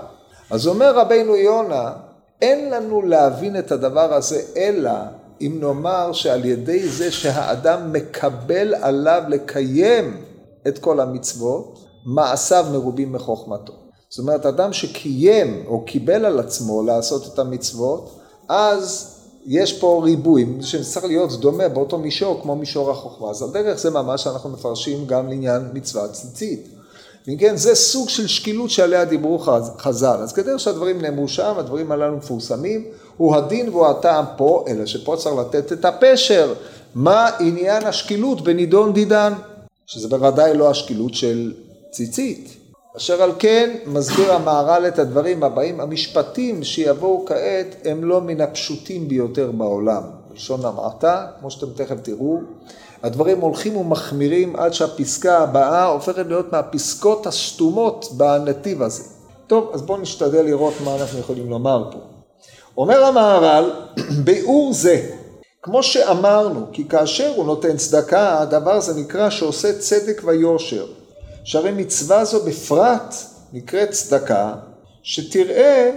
אז 0.49 0.67
אומר 0.67 0.95
רבינו 0.95 1.35
יונה, 1.35 1.93
אין 2.41 2.69
לנו 2.69 3.01
להבין 3.01 3.59
את 3.59 3.71
הדבר 3.71 4.13
הזה, 4.13 4.41
אלא 4.57 4.91
אם 5.41 5.57
נאמר 5.59 6.13
שעל 6.13 6.45
ידי 6.45 6.89
זה 6.89 7.11
שהאדם 7.11 7.93
מקבל 7.93 8.75
עליו 8.75 9.23
לקיים 9.27 10.23
את 10.67 10.79
כל 10.79 10.99
המצוות, 10.99 11.79
מעשיו 12.05 12.65
מרובים 12.71 13.11
מחוכמתו. 13.11 13.73
זאת 14.09 14.19
אומרת, 14.19 14.45
אדם 14.45 14.73
שקיים 14.73 15.63
או 15.67 15.85
קיבל 15.85 16.25
על 16.25 16.39
עצמו 16.39 16.83
לעשות 16.83 17.33
את 17.33 17.39
המצוות, 17.39 18.19
אז 18.49 19.15
יש 19.49 19.79
פה 19.79 20.01
ריבוי, 20.03 20.45
שצריך 20.61 21.05
להיות 21.05 21.31
דומה 21.39 21.69
באותו 21.69 21.97
מישור 21.97 22.39
כמו 22.41 22.55
מישור 22.55 22.91
החוכמה. 22.91 23.29
אז 23.29 23.43
על 23.43 23.49
דרך 23.49 23.77
זה 23.77 23.89
ממש 23.89 24.27
אנחנו 24.27 24.49
מפרשים 24.49 25.05
גם 25.05 25.27
לעניין 25.29 25.61
מצווה 25.73 26.07
ציצית. 26.07 26.67
אם 27.27 27.37
כן, 27.37 27.57
זה 27.57 27.75
סוג 27.75 28.09
של 28.09 28.27
שקילות 28.27 28.69
שעליה 28.69 29.05
דיברו 29.05 29.39
חז"ל. 29.77 30.17
אז 30.21 30.33
כדרך 30.33 30.59
שהדברים 30.59 31.01
נאמרו 31.01 31.27
שם, 31.27 31.53
הדברים 31.57 31.91
הללו 31.91 32.17
מפורסמים, 32.17 32.85
הוא 33.17 33.35
הדין 33.35 33.69
והוא 33.69 33.87
הטעם 33.87 34.25
פה, 34.37 34.65
אלא 34.67 34.85
שפה 34.85 35.15
צריך 35.17 35.35
לתת 35.35 35.71
את 35.71 35.85
הפשר. 35.85 36.53
מה 36.95 37.29
עניין 37.39 37.85
השקילות 37.85 38.41
בנידון 38.41 38.93
דידן? 38.93 39.33
שזה 39.85 40.07
בוודאי 40.07 40.57
לא 40.57 40.69
השקילות 40.69 41.13
של 41.13 41.53
ציצית. 41.91 42.58
אשר 42.97 43.23
על 43.23 43.31
כן 43.39 43.75
מסביר 43.85 44.33
המהר"ל 44.33 44.87
את 44.87 44.99
הדברים 44.99 45.43
הבאים, 45.43 45.79
המשפטים 45.79 46.63
שיבואו 46.63 47.25
כעת 47.25 47.75
הם 47.85 48.03
לא 48.03 48.21
מן 48.21 48.41
הפשוטים 48.41 49.07
ביותר 49.07 49.51
בעולם. 49.51 50.03
בלשון 50.29 50.65
המעטה, 50.65 51.27
כמו 51.39 51.51
שאתם 51.51 51.67
תכף 51.75 51.95
תראו, 52.01 52.37
הדברים 53.03 53.41
הולכים 53.41 53.77
ומחמירים 53.77 54.55
עד 54.55 54.73
שהפסקה 54.73 55.37
הבאה 55.37 55.85
הופכת 55.85 56.25
להיות 56.27 56.51
מהפסקות 56.51 57.27
הסתומות 57.27 58.05
בנתיב 58.17 58.81
הזה. 58.81 59.03
טוב, 59.47 59.71
אז 59.73 59.81
בואו 59.81 59.97
נשתדל 59.97 60.41
לראות 60.41 60.73
מה 60.83 60.95
אנחנו 60.95 61.19
יכולים 61.19 61.49
לומר 61.49 61.89
פה. 61.91 61.99
אומר 62.77 63.05
המהר"ל, 63.05 63.71
ביאור 64.25 64.73
זה, 64.73 65.09
כמו 65.63 65.83
שאמרנו, 65.83 66.65
כי 66.71 66.87
כאשר 66.87 67.33
הוא 67.35 67.45
נותן 67.45 67.77
צדקה, 67.77 68.41
הדבר 68.41 68.71
הזה 68.71 69.01
נקרא 69.01 69.29
שעושה 69.29 69.79
צדק 69.79 70.21
ויושר. 70.25 70.85
שהרי 71.49 71.71
מצווה 71.71 72.25
זו 72.25 72.45
בפרט 72.45 73.15
נקראת 73.53 73.91
צדקה, 73.91 74.53
שתראה 75.03 75.91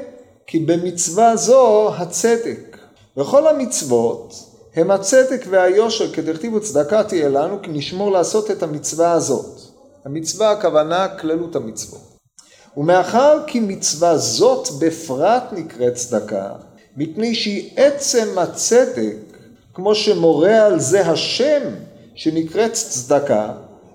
כי 0.47 0.59
במצווה 0.59 1.37
זו 1.37 1.95
הצדק. 1.95 2.77
וכל 3.17 3.47
המצוות 3.47 4.35
הם 4.75 4.91
הצדק 4.91 5.45
והיושר, 5.51 6.13
כדכתיבו 6.13 6.61
צדקה 6.61 7.05
תהיה 7.05 7.29
לנו, 7.29 7.63
כי 7.63 7.71
נשמור 7.71 8.13
לעשות 8.13 8.51
את 8.51 8.63
המצווה 8.63 9.13
הזאת. 9.13 9.61
המצווה 10.05 10.51
הכוונה 10.51 11.09
כללות 11.09 11.57
המצוות. 11.57 12.19
ומאחר 12.77 13.39
כי 13.47 13.61
מצווה 13.61 14.17
זאת 14.19 14.69
בפרט 14.79 15.45
נקראת 15.53 15.95
צדקה, 15.95 16.49
מפני 16.97 17.35
שהיא 17.35 17.71
עצם 17.77 18.39
הצדק, 18.39 19.17
כמו 19.75 19.95
שמורה 19.95 20.67
על 20.67 20.81
זה 20.81 21.07
השם 21.07 21.63
שנקראת 22.15 22.73
צדקה, 22.73 23.53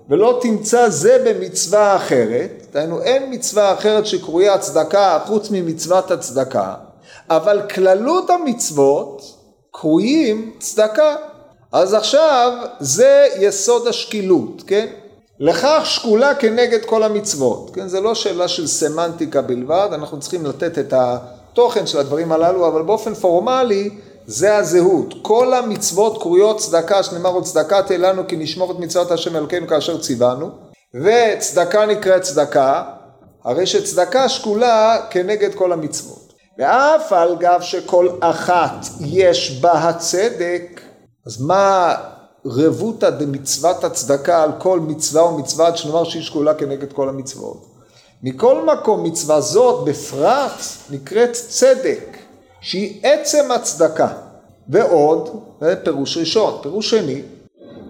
ולא 0.09 0.39
תמצא 0.41 0.89
זה 0.89 1.23
במצווה 1.25 1.95
אחרת, 1.95 2.65
דהיינו 2.73 3.01
אין 3.01 3.23
מצווה 3.29 3.73
אחרת 3.73 4.05
שקרויה 4.05 4.57
צדקה 4.57 5.19
חוץ 5.25 5.51
ממצוות 5.51 6.11
הצדקה, 6.11 6.73
אבל 7.29 7.61
כללות 7.75 8.29
המצוות 8.29 9.21
קרויים 9.71 10.51
צדקה. 10.59 11.15
אז 11.71 11.93
עכשיו 11.93 12.51
זה 12.79 13.27
יסוד 13.39 13.87
השקילות, 13.87 14.63
כן? 14.67 14.87
לכך 15.39 15.81
שקולה 15.83 16.35
כנגד 16.35 16.85
כל 16.85 17.03
המצוות, 17.03 17.71
כן? 17.73 17.87
זה 17.87 18.01
לא 18.01 18.15
שאלה 18.15 18.47
של 18.47 18.67
סמנטיקה 18.67 19.41
בלבד, 19.41 19.89
אנחנו 19.91 20.19
צריכים 20.19 20.45
לתת 20.45 20.77
את 20.79 20.93
התוכן 20.93 21.87
של 21.87 21.99
הדברים 21.99 22.31
הללו, 22.31 22.67
אבל 22.67 22.81
באופן 22.81 23.13
פורמלי 23.13 23.89
זה 24.27 24.57
הזהות. 24.57 25.13
כל 25.21 25.53
המצוות 25.53 26.21
קרויות 26.21 26.57
צדקה, 26.57 27.03
שנאמר 27.03 27.29
עוד 27.29 27.43
צדקה 27.43 27.83
תהיה 27.83 27.99
לנו 27.99 28.27
כי 28.27 28.35
נשמור 28.35 28.71
את 28.71 28.79
מצוות 28.79 29.11
השם 29.11 29.35
אלוקינו 29.35 29.67
כאשר 29.67 30.01
ציוונו, 30.01 30.49
וצדקה 31.03 31.85
נקראת 31.85 32.21
צדקה, 32.21 32.83
הרי 33.43 33.65
שצדקה 33.65 34.29
שקולה 34.29 34.97
כנגד 35.09 35.55
כל 35.55 35.73
המצוות. 35.73 36.33
ואף 36.59 37.13
על 37.13 37.35
גב 37.39 37.61
שכל 37.61 38.09
אחת 38.19 38.85
יש 38.99 39.59
בה 39.61 39.71
הצדק, 39.71 40.81
אז 41.27 41.41
מה 41.41 41.95
רבותא 42.45 43.09
דמצוות 43.09 43.83
הצדקה 43.83 44.43
על 44.43 44.51
כל 44.59 44.79
מצווה 44.79 45.23
ומצווה 45.23 45.77
שנאמר 45.77 46.03
שהיא 46.03 46.23
שקולה 46.23 46.53
כנגד 46.53 46.93
כל 46.93 47.09
המצוות? 47.09 47.65
מכל 48.23 48.65
מקום 48.65 49.03
מצווה 49.03 49.41
זאת 49.41 49.85
בפרט 49.85 50.61
נקראת 50.89 51.31
צדק. 51.31 52.16
שהיא 52.61 52.99
עצם 53.03 53.51
הצדקה. 53.51 54.07
ועוד, 54.69 55.41
זה 55.61 55.75
פירוש 55.83 56.17
ראשון. 56.17 56.59
פירוש 56.61 56.89
שני, 56.89 57.21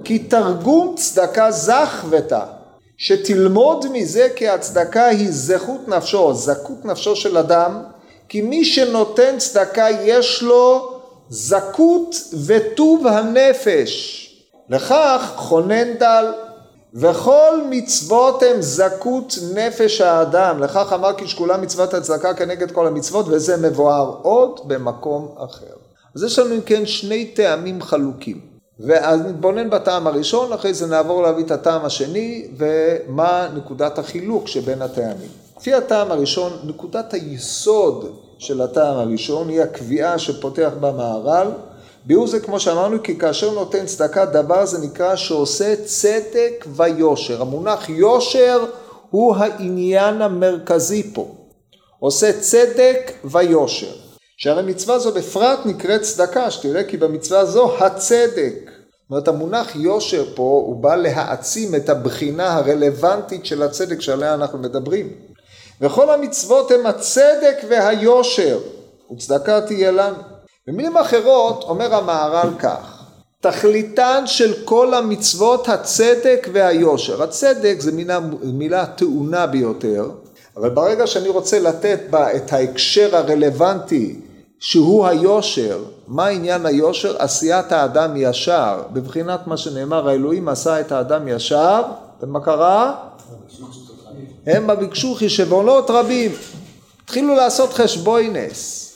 כי 0.04 0.20
תרגום 0.20 0.96
צדקה 0.98 1.52
זך 1.52 2.06
ותא, 2.10 2.40
שתלמוד 2.98 3.86
מזה 3.92 4.28
כי 4.36 4.48
הצדקה 4.48 5.06
היא 5.06 5.28
זכות 5.32 5.88
נפשו, 5.88 6.34
זכות 6.34 6.86
נפשו 6.86 7.16
של 7.16 7.38
אדם, 7.38 7.84
כי 8.30 8.42
מי 8.42 8.66
שנותן 8.66 9.38
צדקה 9.38 9.88
יש 10.04 10.44
לו 10.44 10.90
זכות 11.30 12.16
וטוב 12.46 13.08
הנפש. 13.08 14.24
לכך 14.70 15.34
חונן 15.36 15.94
דל 15.94 16.34
וכל 17.00 17.62
מצוות 17.70 18.44
הם 18.44 18.62
זכות 18.62 19.38
נפש 19.54 20.02
האדם, 20.02 20.60
לכך 20.60 20.94
אמר 20.94 21.14
כי 21.14 21.28
שקולה 21.28 21.58
מצוות 21.58 21.94
הצדקה 21.94 22.34
כנגד 22.34 22.72
כל 22.72 22.88
המצוות 22.88 23.26
וזה 23.30 23.58
מבואר 23.58 24.16
עוד 24.22 24.60
במקום 24.68 25.28
אחר. 25.38 25.76
אז 26.16 26.24
יש 26.24 26.40
לנו 26.40 26.56
אם 26.56 26.62
כן 26.62 26.86
שני 26.86 27.26
טעמים 27.26 27.82
חלוקים. 27.82 28.40
ואז 28.80 29.22
נתבונן 29.22 29.70
בטעם 29.70 30.08
הראשון, 30.08 30.54
אחרי 30.54 30.74
זה 30.74 30.88
נעבור 30.88 31.24
להביא 31.24 31.44
את 31.44 31.52
הטעם 31.52 31.86
השני 31.86 32.48
ומה 32.58 33.48
נקודת 33.56 34.00
החילוק 34.00 34.48
שבין 34.48 34.82
הטעמים. 34.82 35.30
לפי 35.58 35.74
הטעם 35.74 36.12
הראשון, 36.12 36.52
נקודת 36.64 37.14
היסוד 37.14 38.12
של 38.38 38.62
הטעם 38.62 38.98
הראשון 38.98 39.50
היא 39.50 39.62
הקביעה 39.62 40.20
שפותח 40.20 40.72
בה 40.80 40.92
מהר"ל 40.92 41.48
ביאור 42.08 42.28
זה 42.28 42.40
כמו 42.40 42.60
שאמרנו 42.60 43.04
כי 43.04 43.20
כאשר 43.20 43.52
נותן 43.52 43.86
צדקה 43.86 44.26
דבר 44.26 44.66
זה 44.66 44.86
נקרא 44.86 45.16
שעושה 45.16 45.76
צדק 45.86 46.66
ויושר. 46.76 47.42
המונח 47.42 47.90
יושר 47.90 48.66
הוא 49.10 49.36
העניין 49.36 50.22
המרכזי 50.22 51.14
פה. 51.14 51.36
עושה 52.00 52.40
צדק 52.40 53.12
ויושר. 53.24 53.92
שהרי 54.38 54.64
מצווה 54.64 55.00
זו 55.00 55.12
בפרט 55.12 55.60
נקראת 55.66 56.02
צדקה, 56.02 56.52
שתראה 56.52 56.84
כי 56.84 56.98
במצווה 56.98 57.46
זו 57.46 57.78
הצדק. 57.78 58.56
זאת 58.66 59.12
אומרת 59.12 59.28
המונח 59.28 59.76
יושר 59.76 60.26
פה 60.36 60.64
הוא 60.66 60.76
בא 60.76 60.96
להעצים 60.96 61.76
את 61.76 61.90
הבחינה 61.90 62.54
הרלוונטית 62.54 63.46
של 63.46 63.64
הצדק 63.64 64.02
שעליה 64.02 64.34
אנחנו 64.34 64.58
מדברים. 64.58 65.14
וכל 65.82 66.10
המצוות 66.10 66.72
הם 66.72 66.86
הצדק 66.86 67.58
והיושר 67.70 68.60
וצדקה 69.12 69.62
תהיה 69.62 69.92
לנו. 69.92 70.37
במילים 70.68 70.98
אחרות 70.98 71.64
אומר 71.64 71.96
המהר"ל 71.96 72.50
כך, 72.60 73.04
תכליתן 73.42 74.24
של 74.26 74.54
כל 74.66 74.94
המצוות 74.94 75.70
הצדק 75.70 76.48
והיושר. 76.54 77.24
הצדק 77.24 77.76
זה 77.80 77.92
מילה, 77.92 78.20
מילה 78.44 78.86
טעונה 78.86 79.48
ביותר, 79.48 80.10
אבל 80.58 80.70
ברגע 80.70 81.08
שאני 81.08 81.30
רוצה 81.30 81.60
לתת 81.60 82.00
בה 82.10 82.36
את 82.36 82.54
ההקשר 82.54 83.16
הרלוונטי 83.16 84.20
שהוא 84.60 85.08
היושר, 85.08 85.84
מה 86.08 86.28
עניין 86.28 86.66
היושר? 86.66 87.16
עשיית 87.20 87.72
האדם 87.72 88.14
ישר, 88.18 88.82
בבחינת 88.94 89.48
מה 89.48 89.58
שנאמר, 89.58 90.10
האלוהים 90.10 90.50
עשה 90.50 90.80
את 90.80 90.92
האדם 90.92 91.28
ישר, 91.28 91.82
ומה 92.22 92.40
קרה? 92.40 92.96
המה 94.48 94.76
ביקשו 94.76 95.16
חשבונות 95.16 95.90
רבים. 95.90 96.32
התחילו 97.04 97.36
לעשות 97.36 97.74
חשבוינס. 97.74 98.87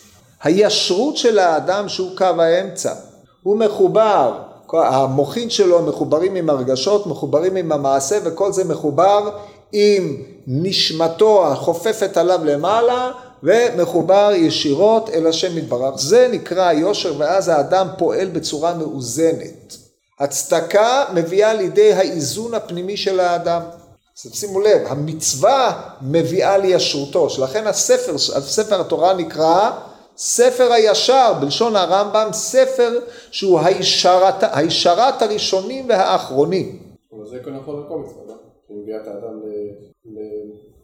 הישרות 0.43 1.17
של 1.17 1.39
האדם 1.39 1.89
שהוא 1.89 2.17
קו 2.17 2.25
האמצע, 2.25 2.93
הוא 3.43 3.57
מחובר, 3.57 4.41
המוחין 4.73 5.49
שלו 5.49 5.81
מחוברים 5.81 6.35
עם 6.35 6.49
הרגשות, 6.49 7.07
מחוברים 7.07 7.55
עם 7.55 7.71
המעשה 7.71 8.17
וכל 8.23 8.51
זה 8.51 8.63
מחובר 8.63 9.29
עם 9.71 10.17
נשמתו 10.47 11.47
החופפת 11.47 12.17
עליו 12.17 12.45
למעלה 12.45 13.11
ומחובר 13.43 14.31
ישירות 14.35 15.09
אל 15.09 15.27
השם 15.27 15.57
יתברך. 15.57 15.97
זה 15.97 16.27
נקרא 16.31 16.67
היושר 16.67 17.13
ואז 17.17 17.47
האדם 17.47 17.87
פועל 17.97 18.27
בצורה 18.27 18.73
מאוזנת. 18.73 19.77
הצדקה 20.19 21.05
מביאה 21.13 21.53
לידי 21.53 21.93
האיזון 21.93 22.53
הפנימי 22.53 22.97
של 22.97 23.19
האדם. 23.19 23.61
אז 24.25 24.31
שימו 24.33 24.59
לב, 24.59 24.81
המצווה 24.87 25.81
מביאה 26.01 26.57
לישרותו, 26.57 27.29
שלכן 27.29 27.67
הספר, 27.67 28.15
הספר 28.15 28.81
התורה 28.81 29.13
נקרא 29.13 29.71
ספר 30.17 30.71
הישר, 30.73 31.33
בלשון 31.41 31.75
הרמב"ם, 31.75 32.29
ספר 32.33 32.99
שהוא 33.31 33.59
הישרת, 33.59 34.43
הישרת 34.51 35.21
הראשונים 35.21 35.89
והאחרונים. 35.89 36.79
אבל 37.13 37.27
זה 37.27 37.39
כל 37.43 37.51
נכון 37.51 37.83
לכל 37.85 37.97
מצווה, 37.99 38.23
לא? 38.27 38.35
שמביאה 38.67 39.01
את 39.01 39.07
האדם 39.07 39.39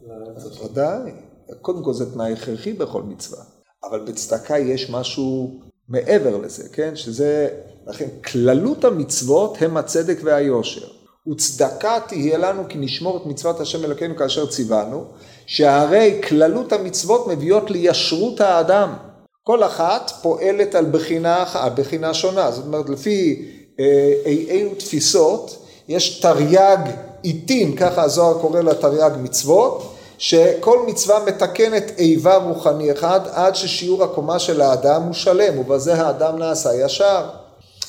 לאמצע 0.06 0.64
ודאי. 0.64 1.12
קודם 1.60 1.84
כל 1.84 1.92
זה 1.92 2.12
תנאי 2.12 2.32
הכרחי 2.32 2.72
בכל 2.72 3.02
מצווה, 3.02 3.42
אבל 3.90 4.00
בצדקה 4.00 4.58
יש 4.58 4.90
משהו 4.90 5.60
מעבר 5.88 6.36
לזה, 6.36 6.68
כן? 6.68 6.96
שזה, 6.96 7.48
לכן 7.86 8.08
כללות 8.24 8.84
המצוות 8.84 9.56
הם 9.60 9.76
הצדק 9.76 10.18
והיושר. 10.22 10.86
וצדקה 11.30 11.98
תהיה 12.08 12.38
לנו 12.38 12.62
כי 12.68 12.78
נשמור 12.78 13.16
את 13.16 13.26
מצוות 13.26 13.60
השם 13.60 13.84
אלוקינו 13.84 14.16
כאשר 14.16 14.46
ציוונו, 14.46 15.04
שהרי 15.46 16.20
כללות 16.28 16.72
המצוות 16.72 17.26
מביאות 17.26 17.70
לישרות 17.70 18.40
האדם. 18.40 19.07
כל 19.48 19.64
אחת 19.64 20.12
פועלת 20.22 20.74
על 20.74 20.84
בחינה, 20.84 21.44
על 21.54 21.70
בחינה 21.74 22.14
שונה, 22.14 22.50
זאת 22.50 22.64
אומרת 22.66 22.88
לפי 22.88 23.44
אה, 23.80 24.12
אילו 24.24 24.74
תפיסות, 24.74 25.66
יש 25.88 26.20
תרי"ג 26.20 26.78
עיתים, 27.22 27.76
ככה 27.76 28.02
הזוהר 28.02 28.38
קורא 28.40 28.60
לה 28.60 28.74
תרי"ג 28.74 29.10
מצוות, 29.22 29.94
שכל 30.18 30.86
מצווה 30.86 31.24
מתקנת 31.24 31.92
איבר 31.98 32.36
רוחני 32.36 32.92
אחד 32.92 33.20
עד 33.32 33.54
ששיעור 33.54 34.04
הקומה 34.04 34.38
של 34.38 34.60
האדם 34.60 35.02
הוא 35.02 35.14
שלם 35.14 35.58
ובזה 35.58 35.94
האדם 35.94 36.38
נעשה 36.38 36.84
ישר. 36.84 37.24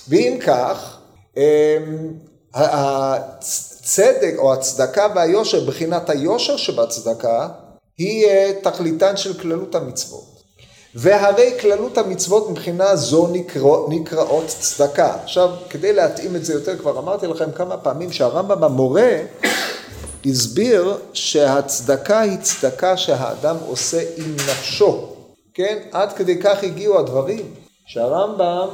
ואם 0.10 0.38
כך, 0.42 0.98
אמ, 1.38 1.42
הצדק 2.54 4.34
או 4.38 4.54
הצדקה 4.54 5.08
והיושר, 5.16 5.66
בחינת 5.66 6.10
היושר 6.10 6.58
שבצדקה, 6.58 7.48
היא 7.98 8.26
אה, 8.26 8.52
תכליתן 8.62 9.18
של 9.18 9.34
כללות 9.34 9.76
המצוות. 9.76 10.39
והרי 10.96 11.52
כללות 11.62 11.98
המצוות 11.98 12.50
מבחינה 12.50 12.96
זו 12.96 13.28
נקרא, 13.28 13.78
נקראות 13.90 14.46
צדקה. 14.48 15.16
עכשיו, 15.24 15.50
כדי 15.70 15.94
להתאים 15.94 16.36
את 16.36 16.46
זה 16.46 16.54
יותר, 16.54 16.78
כבר 16.78 17.00
אמרתי 17.00 17.28
לכם 17.28 17.52
כמה 17.52 17.78
פעמים 17.78 18.12
שהרמב"ם 18.12 18.64
המורה 18.64 19.18
הסביר 20.26 20.98
שהצדקה 21.14 22.20
היא 22.20 22.38
צדקה 22.38 22.98
שהאדם 22.98 23.56
עושה 23.68 24.02
עם 24.18 24.34
נפשו, 24.34 25.06
כן? 25.54 25.78
עד 25.92 26.14
כדי 26.14 26.42
כך 26.42 26.64
הגיעו 26.64 27.00
הדברים, 27.00 27.54
שהרמב"ם 27.86 28.68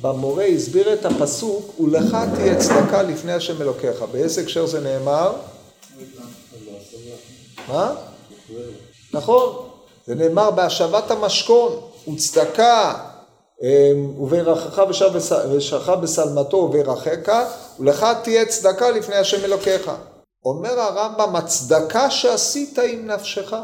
במורה 0.00 0.44
הסביר 0.44 0.92
את 0.92 1.04
הפסוק, 1.04 1.80
ולך 1.80 2.16
תהיה 2.34 2.56
צדקה 2.56 3.02
לפני 3.02 3.32
השם 3.32 3.62
אלוקיך. 3.62 4.04
באיזה 4.12 4.40
הקשר 4.40 4.66
זה 4.66 4.80
נאמר? 4.80 5.32
מה? 7.68 7.94
נכון, 9.12 9.71
זה 10.06 10.14
נאמר 10.14 10.50
בהשבת 10.50 11.10
המשכון, 11.10 11.72
וצדקה 12.14 12.94
אמ, 13.62 14.22
וברכך 14.22 14.82
ושרך 15.56 15.88
בשלמתו 15.88 16.56
וברכך, 16.56 17.44
ולך 17.80 18.06
תהיה 18.22 18.46
צדקה 18.46 18.90
לפני 18.90 19.16
השם 19.16 19.44
אלוקיך. 19.44 19.90
אומר 20.44 20.80
הרמב"ם, 20.80 21.36
הצדקה 21.36 22.10
שעשית 22.10 22.78
עם 22.78 23.06
נפשך, 23.06 23.54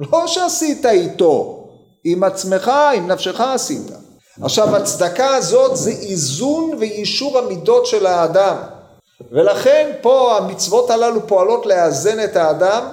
לא 0.00 0.26
שעשית 0.26 0.86
איתו, 0.86 1.64
עם 2.04 2.24
עצמך, 2.24 2.70
עם 2.94 3.06
נפשך 3.06 3.40
עשית. 3.40 3.90
עכשיו 4.42 4.76
הצדקה 4.76 5.34
הזאת 5.36 5.76
זה 5.76 5.90
איזון 5.90 6.70
ואישור 6.80 7.38
המידות 7.38 7.86
של 7.86 8.06
האדם 8.06 8.56
ולכן 9.32 9.92
פה 10.00 10.36
המצוות 10.36 10.90
הללו 10.90 11.26
פועלות 11.26 11.66
לאזן 11.66 12.24
את 12.24 12.36
האדם 12.36 12.88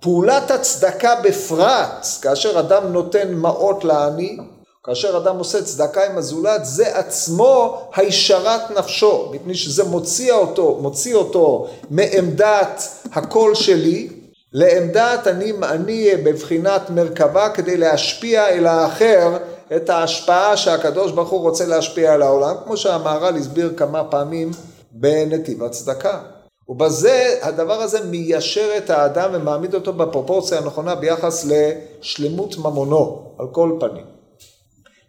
פעולת 0.00 0.50
הצדקה 0.50 1.14
בפרט 1.24 2.06
כאשר 2.22 2.60
אדם 2.60 2.92
נותן 2.92 3.34
מעות 3.34 3.84
לעני 3.84 4.38
כאשר 4.84 5.16
אדם 5.16 5.38
עושה 5.38 5.62
צדקה 5.62 6.06
עם 6.06 6.18
הזולת 6.18 6.64
זה 6.64 6.98
עצמו 6.98 7.82
הישרת 7.96 8.70
נפשו 8.70 9.30
מפני 9.32 9.54
שזה 9.54 9.84
מוציא 9.84 10.32
אותו, 10.32 10.78
מוציא 10.80 11.14
אותו 11.14 11.68
מעמדת 11.90 12.82
הקול 13.12 13.54
שלי 13.54 14.08
לעמדת 14.52 15.26
אני, 15.26 15.52
אני 15.62 16.10
בבחינת 16.24 16.90
מרכבה 16.90 17.48
כדי 17.48 17.76
להשפיע 17.76 18.48
אל 18.48 18.66
האחר 18.66 19.36
את 19.76 19.90
ההשפעה 19.90 20.56
שהקדוש 20.56 21.12
ברוך 21.12 21.30
הוא 21.30 21.40
רוצה 21.40 21.66
להשפיע 21.66 22.14
על 22.14 22.22
העולם, 22.22 22.54
כמו 22.64 22.76
שהמהר"ל 22.76 23.36
הסביר 23.36 23.72
כמה 23.76 24.04
פעמים 24.04 24.50
בנתיב 24.92 25.62
הצדקה. 25.62 26.35
ובזה 26.68 27.38
הדבר 27.42 27.82
הזה 27.82 28.04
מיישר 28.04 28.70
את 28.76 28.90
האדם 28.90 29.30
ומעמיד 29.32 29.74
אותו 29.74 29.92
בפרופורציה 29.92 30.58
הנכונה 30.58 30.94
ביחס 30.94 31.44
לשלמות 31.44 32.58
ממונו, 32.58 33.34
על 33.38 33.46
כל 33.52 33.76
פנים. 33.80 34.04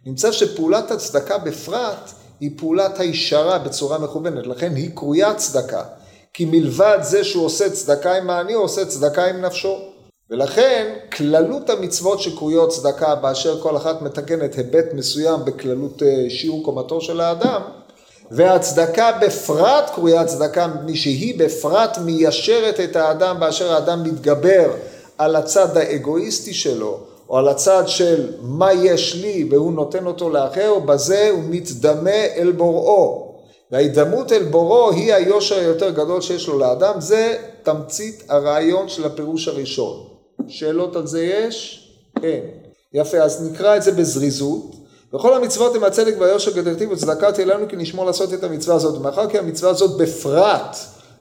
נמצא 0.06 0.32
שפעולת 0.32 0.90
הצדקה 0.90 1.38
בפרט 1.38 2.10
היא 2.40 2.50
פעולת 2.56 3.00
הישרה 3.00 3.58
בצורה 3.58 3.98
מכוונת, 3.98 4.46
לכן 4.46 4.74
היא 4.76 4.90
קרויה 4.94 5.34
צדקה, 5.34 5.82
כי 6.34 6.44
מלבד 6.44 6.98
זה 7.00 7.24
שהוא 7.24 7.44
עושה 7.44 7.70
צדקה 7.70 8.14
עם 8.14 8.30
העני, 8.30 8.52
הוא 8.52 8.64
עושה 8.64 8.86
צדקה 8.86 9.26
עם 9.26 9.40
נפשו. 9.40 9.78
ולכן 10.30 10.94
כללות 11.16 11.70
המצוות 11.70 12.20
שקרויות 12.20 12.68
צדקה 12.68 13.14
באשר 13.14 13.60
כל 13.60 13.76
אחת 13.76 14.02
מתקנת 14.02 14.54
היבט 14.54 14.94
מסוים 14.94 15.44
בכללות 15.44 16.02
אה, 16.02 16.30
שיעור 16.30 16.64
קומתו 16.64 17.00
של 17.00 17.20
האדם 17.20 17.62
והצדקה 18.30 19.12
בפרט 19.22 19.90
קרויה 19.94 20.24
צדקה 20.24 20.66
מפני 20.66 20.96
שהיא 20.96 21.38
בפרט 21.38 21.98
מיישרת 21.98 22.80
את 22.80 22.96
האדם 22.96 23.40
באשר 23.40 23.72
האדם 23.72 24.02
מתגבר 24.02 24.70
על 25.18 25.36
הצד 25.36 25.76
האגואיסטי 25.76 26.54
שלו 26.54 26.98
או 27.28 27.38
על 27.38 27.48
הצד 27.48 27.82
של 27.86 28.32
מה 28.40 28.72
יש 28.72 29.14
לי 29.14 29.48
והוא 29.50 29.72
נותן 29.72 30.06
אותו 30.06 30.30
לאחר 30.30 30.74
ובזה 30.76 31.30
הוא 31.30 31.42
מתדמה 31.50 32.24
אל 32.36 32.52
בוראו 32.52 33.34
וההידמות 33.72 34.32
אל 34.32 34.42
בוראו 34.42 34.90
היא 34.90 35.14
היושר 35.14 35.58
היותר 35.58 35.90
גדול 35.90 36.20
שיש 36.20 36.48
לו 36.48 36.58
לאדם 36.58 37.00
זה 37.00 37.36
תמצית 37.62 38.24
הרעיון 38.28 38.88
של 38.88 39.06
הפירוש 39.06 39.48
הראשון 39.48 40.08
שאלות 40.48 40.96
על 40.96 41.06
זה 41.06 41.24
יש? 41.24 41.84
אין. 42.22 42.40
יפה, 42.92 43.18
אז 43.18 43.50
נקרא 43.50 43.76
את 43.76 43.82
זה 43.82 43.92
בזריזות. 43.92 44.77
וכל 45.14 45.34
המצוות 45.34 45.74
הם 45.74 45.84
הצדק 45.84 46.14
והיושר 46.18 46.52
כדרתיב 46.52 46.90
וצדקה 46.90 47.32
תהיה 47.32 47.46
לנו 47.46 47.68
כי 47.68 47.76
נשמור 47.76 48.04
לעשות 48.06 48.34
את 48.34 48.44
המצווה 48.44 48.76
הזאת. 48.76 48.96
ומאחר 48.98 49.30
כי 49.30 49.38
המצווה 49.38 49.70
הזאת 49.70 49.98
בפרט 49.98 50.76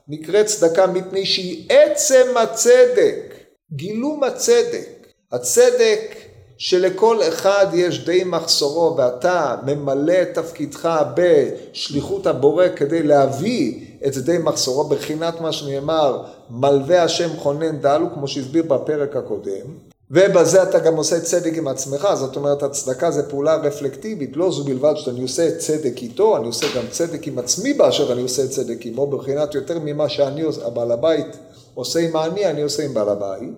נקראת 0.08 0.46
צדקה 0.46 0.88
מפני 0.88 1.26
שהיא 1.26 1.70
עצם 1.70 2.38
הצדק, 2.44 3.34
גילום 3.72 4.24
הצדק. 4.24 5.08
הצדק 5.32 6.16
שלכל 6.58 7.18
אחד 7.28 7.66
יש 7.74 8.06
די 8.06 8.24
מחסורו 8.24 8.98
ואתה 8.98 9.56
ממלא 9.66 10.22
את 10.22 10.34
תפקידך 10.34 11.04
בשליחות 11.16 12.28
הבורא 12.28 12.66
כדי 12.76 13.04
להביא 13.04 13.86
את 14.08 14.18
די 14.18 14.38
מחסורו 14.38 14.84
בחינת 14.84 15.42
מה 15.42 15.52
שנאמר 15.52 16.24
מלווה 16.50 17.04
השם 17.04 17.30
חונן 17.38 17.80
דלו 17.80 18.14
כמו 18.14 18.28
שהסביר 18.28 18.64
בפרק 18.64 19.16
הקודם 19.16 19.87
ובזה 20.12 20.64
אתה 20.64 20.80
גם 20.80 20.96
עושה 20.96 21.20
צדק 21.20 21.58
עם 21.58 21.68
עצמך, 21.68 22.08
זאת 22.14 22.36
אומרת 22.36 22.64
הצדקה 22.64 23.12
זה 23.12 23.30
פעולה 23.30 23.56
רפלקטיבית, 23.56 24.38
לא 24.38 24.52
זו 24.52 24.64
בלבד 24.64 24.94
שאני 24.96 25.22
עושה 25.22 25.58
צדק 25.58 26.02
איתו, 26.02 26.38
אני 26.38 26.48
עושה 26.48 26.68
גם 26.76 26.84
צדק 26.92 27.28
עם 27.28 27.40
עצמי 27.40 27.74
באשר 27.74 28.14
אני 28.14 28.22
עושה 28.22 28.48
צדק 28.48 28.86
עמו, 28.86 29.08
בבחינת 29.08 29.56
יותר 29.56 29.80
ממה 29.80 30.10
שאני, 30.10 30.44
הבעל 30.66 30.92
הבית 30.92 31.38
עושה 31.74 32.00
עם 32.00 32.16
העני, 32.16 32.46
אני 32.46 32.62
עושה 32.62 32.86
עם 32.86 32.94
בעל 32.94 33.10
הבית. 33.10 33.50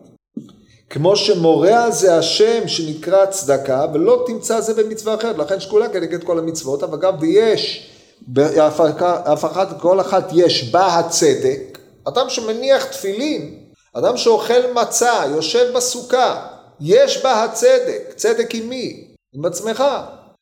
כמו 0.89 1.15
שמורע 1.15 1.91
זה 1.91 2.17
השם 2.17 2.67
שנקרא 2.67 3.25
צדקה, 3.25 3.85
ולא 3.93 4.23
תמצא 4.27 4.61
זה 4.61 4.73
במצווה 4.73 5.15
אחרת, 5.15 5.37
לכן 5.37 5.59
שקולה 5.59 5.89
כנגד 5.89 6.23
כל 6.23 6.39
המצוות, 6.39 6.83
אבל 6.83 6.97
גם 6.99 7.15
ויש 7.19 7.91
אחת, 9.25 9.81
כל 9.81 9.99
אחת 10.01 10.29
יש 10.33 10.71
בה 10.71 10.99
הצדק, 10.99 11.79
אדם 12.03 12.29
שמניח 12.29 12.85
תפילין, 12.85 13.58
אדם 13.93 14.17
שאוכל 14.17 14.73
מצה, 14.73 15.23
יושב 15.35 15.73
בסוכה, 15.75 16.47
יש 16.81 17.23
בה 17.23 17.43
הצדק, 17.43 18.13
צדק 18.15 18.55
עם 18.55 18.69
מי? 18.69 19.07
עם 19.33 19.45
עצמך. 19.45 19.83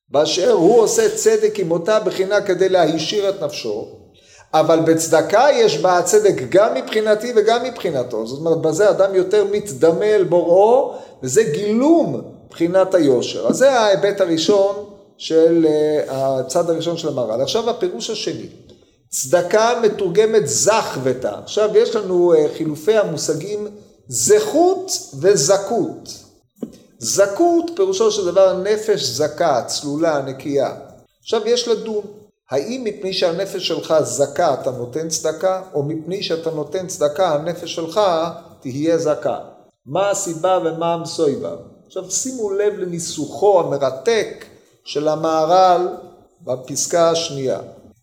באשר 0.09 0.51
הוא 0.51 0.81
עושה 0.81 1.15
צדק 1.15 1.59
עם 1.59 1.71
אותה 1.71 1.99
בחינה 1.99 2.41
כדי 2.41 2.69
להישיר 2.69 3.29
את 3.29 3.43
נפשו, 3.43 3.87
אבל 4.53 4.79
בצדקה 4.79 5.47
יש 5.53 5.77
בה 5.77 5.97
הצדק 5.97 6.41
גם 6.49 6.73
מבחינתי 6.75 7.33
וגם 7.35 7.63
מבחינתו. 7.63 8.27
זאת 8.27 8.39
אומרת, 8.39 8.57
בזה 8.57 8.89
אדם 8.89 9.15
יותר 9.15 9.45
מתדמה 9.51 10.05
אל 10.05 10.23
בוראו, 10.23 10.93
וזה 11.23 11.43
גילום 11.43 12.21
בחינת 12.49 12.95
היושר. 12.95 13.47
אז 13.47 13.55
זה 13.57 13.79
ההיבט 13.79 14.21
הראשון 14.21 14.75
של 15.17 15.65
אה, 15.69 16.39
הצד 16.39 16.69
הראשון 16.69 16.97
של 16.97 17.07
המהר"ל. 17.07 17.41
עכשיו 17.41 17.69
הפירוש 17.69 18.09
השני. 18.09 18.47
צדקה 19.09 19.79
מתורגמת 19.83 20.47
זך 20.47 20.97
ותא. 21.03 21.31
עכשיו 21.43 21.77
יש 21.77 21.95
לנו 21.95 22.33
אה, 22.33 22.45
חילופי 22.57 22.97
המושגים 22.97 23.67
זכות 24.07 24.91
וזכות. 25.19 26.09
זכות 26.99 27.71
פירושו 27.75 28.11
של 28.11 28.25
דבר 28.25 28.61
נפש 28.61 29.03
זכה, 29.03 29.63
צלולה, 29.67 30.21
נקייה. 30.21 30.75
עכשיו 31.21 31.41
יש 31.45 31.67
לדון, 31.67 32.03
האם 32.51 32.81
מפני 32.83 33.13
שהנפש 33.13 33.67
שלך 33.67 33.93
זכה 34.01 34.53
אתה 34.53 34.71
נותן 34.71 35.09
צדקה, 35.09 35.61
או 35.73 35.83
מפני 35.83 36.23
שאתה 36.23 36.51
נותן 36.51 36.87
צדקה 36.87 37.33
הנפש 37.33 37.75
שלך 37.75 38.01
תהיה 38.59 38.97
זכה. 38.97 39.39
מה 39.85 40.09
הסיבה 40.09 40.59
ומה 40.65 40.93
המסויבה? 40.93 41.55
עכשיו 41.87 42.11
שימו 42.11 42.51
לב 42.51 42.73
לניסוחו 42.73 43.59
המרתק 43.59 44.45
של 44.83 45.07
המהר"ל 45.07 45.87
בפסקה 46.41 47.09
השנייה. 47.09 47.59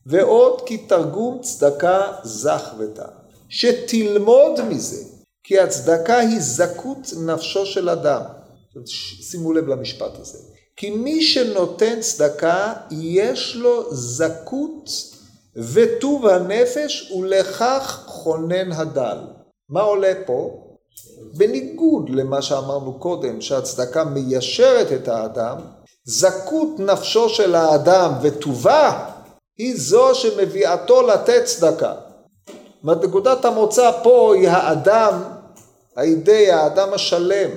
ועוד 0.06 0.60
כי 0.66 0.78
תרגום 0.78 1.38
צדקה 1.42 2.12
זך 2.22 2.74
ותא. 2.78 3.06
שתלמוד 3.48 4.60
מזה, 4.68 5.04
כי 5.44 5.58
הצדקה 5.58 6.18
היא 6.18 6.40
זכות 6.40 7.12
נפשו 7.26 7.66
של 7.66 7.88
אדם. 7.88 8.20
שימו 8.86 9.52
לב 9.52 9.68
למשפט 9.68 10.18
הזה. 10.20 10.38
כי 10.76 10.90
מי 10.90 11.22
שנותן 11.22 12.00
צדקה, 12.00 12.72
יש 12.90 13.56
לו 13.56 13.94
זכות 13.94 14.90
וטוב 15.56 16.26
הנפש, 16.26 17.12
ולכך 17.12 18.04
חונן 18.06 18.72
הדל. 18.72 19.18
מה 19.68 19.80
עולה 19.80 20.12
פה? 20.26 20.60
בניגוד 21.36 22.10
למה 22.10 22.42
שאמרנו 22.42 22.98
קודם, 22.98 23.40
שהצדקה 23.40 24.04
מיישרת 24.04 24.92
את 24.92 25.08
האדם, 25.08 25.58
זכות 26.04 26.68
נפשו 26.78 27.28
של 27.28 27.54
האדם 27.54 28.12
וטובה 28.22 29.10
היא 29.58 29.74
זו 29.76 30.14
שמביאתו 30.14 31.02
לתת 31.02 31.44
צדקה. 31.44 31.92
נקודת 32.84 33.44
המוצא 33.44 33.90
פה 34.02 34.34
היא 34.34 34.48
האדם, 34.48 35.22
האידאה, 35.96 36.62
האדם 36.62 36.92
השלם, 36.92 37.50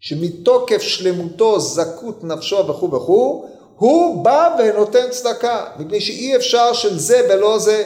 שמתוקף 0.00 0.82
שלמותו, 0.82 1.60
זכות 1.60 2.24
נפשו 2.24 2.66
וכו' 2.68 2.92
וכו', 2.92 3.48
הוא 3.76 4.24
בא 4.24 4.56
ונותן 4.58 5.10
צדקה, 5.10 5.64
מפני 5.78 6.00
שאי 6.00 6.36
אפשר 6.36 6.72
של 6.72 6.98
זה 6.98 7.26
ולא 7.30 7.58
זה. 7.58 7.84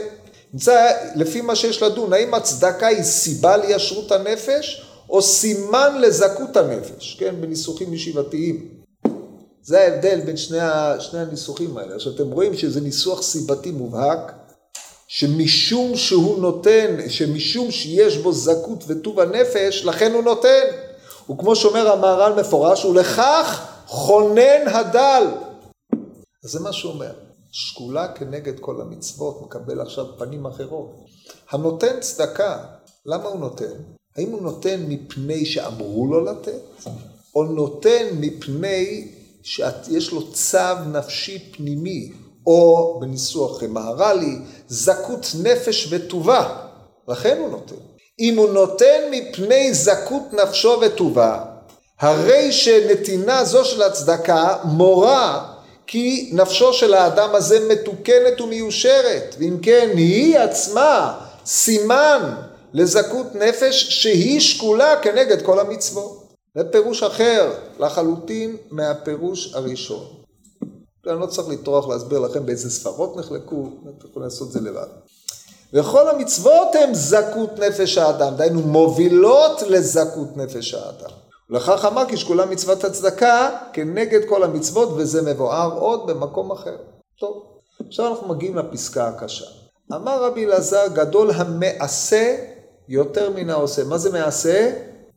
נמצא 0.53 0.91
לפי 1.17 1.41
מה 1.41 1.57
שיש 1.57 1.83
לדון, 1.83 2.13
האם 2.13 2.35
הצדקה 2.35 2.87
היא 2.87 3.03
סיבה 3.03 3.57
לישרות 3.57 4.13
הנפש, 4.13 4.85
או 5.11 5.23
סימן 5.23 6.01
לזכות 6.01 6.57
הנפש, 6.57 7.17
כן, 7.21 7.35
בניסוחים 7.41 7.95
ישיבתיים. 7.95 8.78
זה 9.69 9.81
ההבדל 9.81 10.21
בין 10.21 10.37
שני, 10.37 10.59
שני 11.01 11.21
הניסוחים 11.21 11.77
האלה. 11.77 11.95
עכשיו 11.95 12.13
אתם 12.15 12.31
רואים 12.31 12.55
שזה 12.55 12.81
ניסוח 12.81 13.23
סיבתי 13.23 13.71
מובהק, 13.71 14.33
שמשום 15.09 15.97
שהוא 15.97 16.39
נותן, 16.39 16.97
שמשום 17.09 17.71
שיש 17.71 18.17
בו 18.17 18.33
זכות 18.33 18.85
וטוב 18.87 19.21
הנפש, 19.21 19.85
לכן 19.85 20.13
הוא 20.13 20.23
נותן. 20.23 20.65
וכמו 21.31 21.57
שאומר 21.57 21.93
המהר"ל 21.93 22.41
מפורש, 22.41 22.85
ולכך 22.85 23.69
חונן 23.87 24.67
הדל. 24.67 25.27
אז 26.45 26.51
זה 26.51 26.61
מה 26.61 26.73
שהוא 26.73 26.93
אומר. 26.93 27.13
שקולה 27.51 28.09
כנגד 28.09 28.61
כל 28.61 28.81
המצוות 28.81 29.43
מקבל 29.43 29.81
עכשיו 29.81 30.05
פנים 30.19 30.47
אחרות. 30.47 30.95
הנותן 31.51 32.01
צדקה, 32.01 32.65
למה 33.07 33.25
הוא 33.25 33.41
נותן? 33.41 33.73
האם 34.17 34.31
הוא 34.31 34.43
נותן 34.43 34.85
מפני 34.89 35.47
שאמרו 35.47 36.07
לו 36.07 36.25
לתת, 36.25 36.87
או 37.35 37.45
נותן 37.45 38.07
מפני 38.13 39.18
שיש 39.43 40.13
לו 40.13 40.33
צו 40.33 40.75
נפשי 40.93 41.39
פנימי, 41.57 42.13
או 42.47 42.97
בניסוח 43.01 43.63
מהר"לי, 43.69 44.39
זכות 44.69 45.27
נפש 45.43 45.89
וטובה, 45.91 46.49
לכן 47.09 47.39
הוא 47.39 47.49
נותן. 47.49 47.75
אם 48.21 48.39
הוא 48.39 48.49
נותן 48.49 49.01
מפני 49.11 49.75
זכות 49.75 50.23
נפשו 50.33 50.81
וטובה, 50.81 51.45
הרי 52.01 52.53
שנתינה 52.53 53.45
זו 53.45 53.65
של 53.65 53.83
הצדקה 53.83 54.57
מורה 54.65 55.53
כי 55.87 56.31
נפשו 56.33 56.73
של 56.73 56.95
האדם 56.95 57.35
הזה 57.35 57.69
מתוקנת 57.69 58.41
ומיושרת, 58.41 59.37
ואם 59.39 59.57
כן 59.63 59.91
היא 59.95 60.39
עצמה 60.39 61.21
סימן 61.47 62.35
לזכות 62.73 63.35
נפש 63.35 63.87
שהיא 63.89 64.41
שקולה 64.41 64.97
כנגד 65.03 65.43
כל 65.43 65.61
המצוות. 65.61 66.18
זה 66.55 66.65
פירוש 66.73 67.03
אחר 67.03 67.53
לחלוטין 67.79 68.57
מהפירוש 68.71 69.55
הראשון. 69.55 70.05
אני 71.07 71.21
לא 71.21 71.27
צריך 71.27 71.49
לטרוח 71.49 71.89
להסביר 71.89 72.19
לכם 72.19 72.47
באיזה 72.47 72.71
ספרות 72.71 73.17
נחלקו, 73.17 73.69
אתם 73.83 74.09
יכולים 74.09 74.25
לעשות 74.25 74.49
את 74.49 74.53
זה 74.53 74.61
לבד. 74.61 74.87
וכל 75.73 76.09
המצוות 76.09 76.75
הן 76.75 76.95
זכות 76.95 77.59
נפש 77.59 77.99
האדם, 77.99 78.37
דהיינו 78.37 78.61
מובילות 78.61 79.63
לזכות 79.63 80.37
נפש 80.37 80.75
האדם. 80.75 81.11
ולכך 81.51 81.85
אמר 81.85 82.09
כי 82.09 82.17
שקולה 82.17 82.47
מצוות 82.47 82.85
הצדקה 82.85 83.51
כנגד 83.73 84.29
כל 84.29 84.43
המצוות, 84.43 84.89
וזה 84.97 85.23
מבואר 85.23 85.79
עוד 85.79 86.07
במקום 86.07 86.53
אחר. 86.53 86.77
טוב, 87.21 87.43
עכשיו 87.87 88.07
אנחנו 88.07 88.29
מגיעים 88.29 88.57
לפסקה 88.57 89.09
הקשה. 89.09 89.47
אמר 89.95 90.25
רבי 90.25 90.45
אלעזר, 90.45 90.87
גדול 90.93 91.31
המעשה 91.31 92.37
יותר 92.89 93.31
מן 93.31 93.51
העושה. 93.51 93.85
מה 93.85 93.99
זה 93.99 94.11
מעשה? 94.11 94.73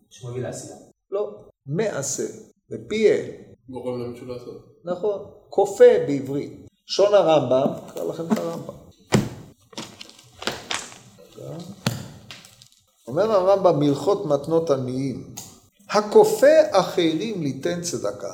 שמוביל 0.10 0.44
לעשייה. 0.44 0.81
לא, 1.12 1.36
מעשה, 1.66 2.24
בפיה. 2.70 3.16
גורם 3.70 4.02
למישהו 4.02 4.28
לעשות. 4.28 4.66
נכון, 4.84 5.26
כופה 5.50 5.94
בעברית. 6.08 6.68
שון 6.86 7.14
הרמב"ם, 7.14 7.68
אקרא 7.88 8.04
לכם 8.04 8.24
את 8.32 8.38
הרמב"ם. 8.38 8.74
אומר 13.08 13.32
הרמב"ם 13.32 13.80
מלכות 13.80 14.26
מתנות 14.26 14.70
עניים, 14.70 15.36
הכופה 15.90 16.56
אחרים 16.72 17.42
ליתן 17.42 17.82
צדקה, 17.82 18.34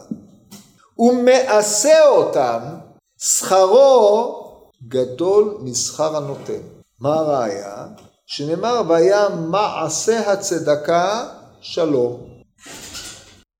ומעשה 1.00 2.08
אותם, 2.10 2.60
שכרו 3.18 4.44
גדול 4.88 5.58
משכר 5.62 6.18
הנותן. 6.18 6.62
מה 7.00 7.14
הראיה? 7.14 7.88
שנאמר 8.26 8.82
והיה 8.88 9.30
מעשה 9.30 10.32
הצדקה 10.32 11.30
שלום. 11.62 12.37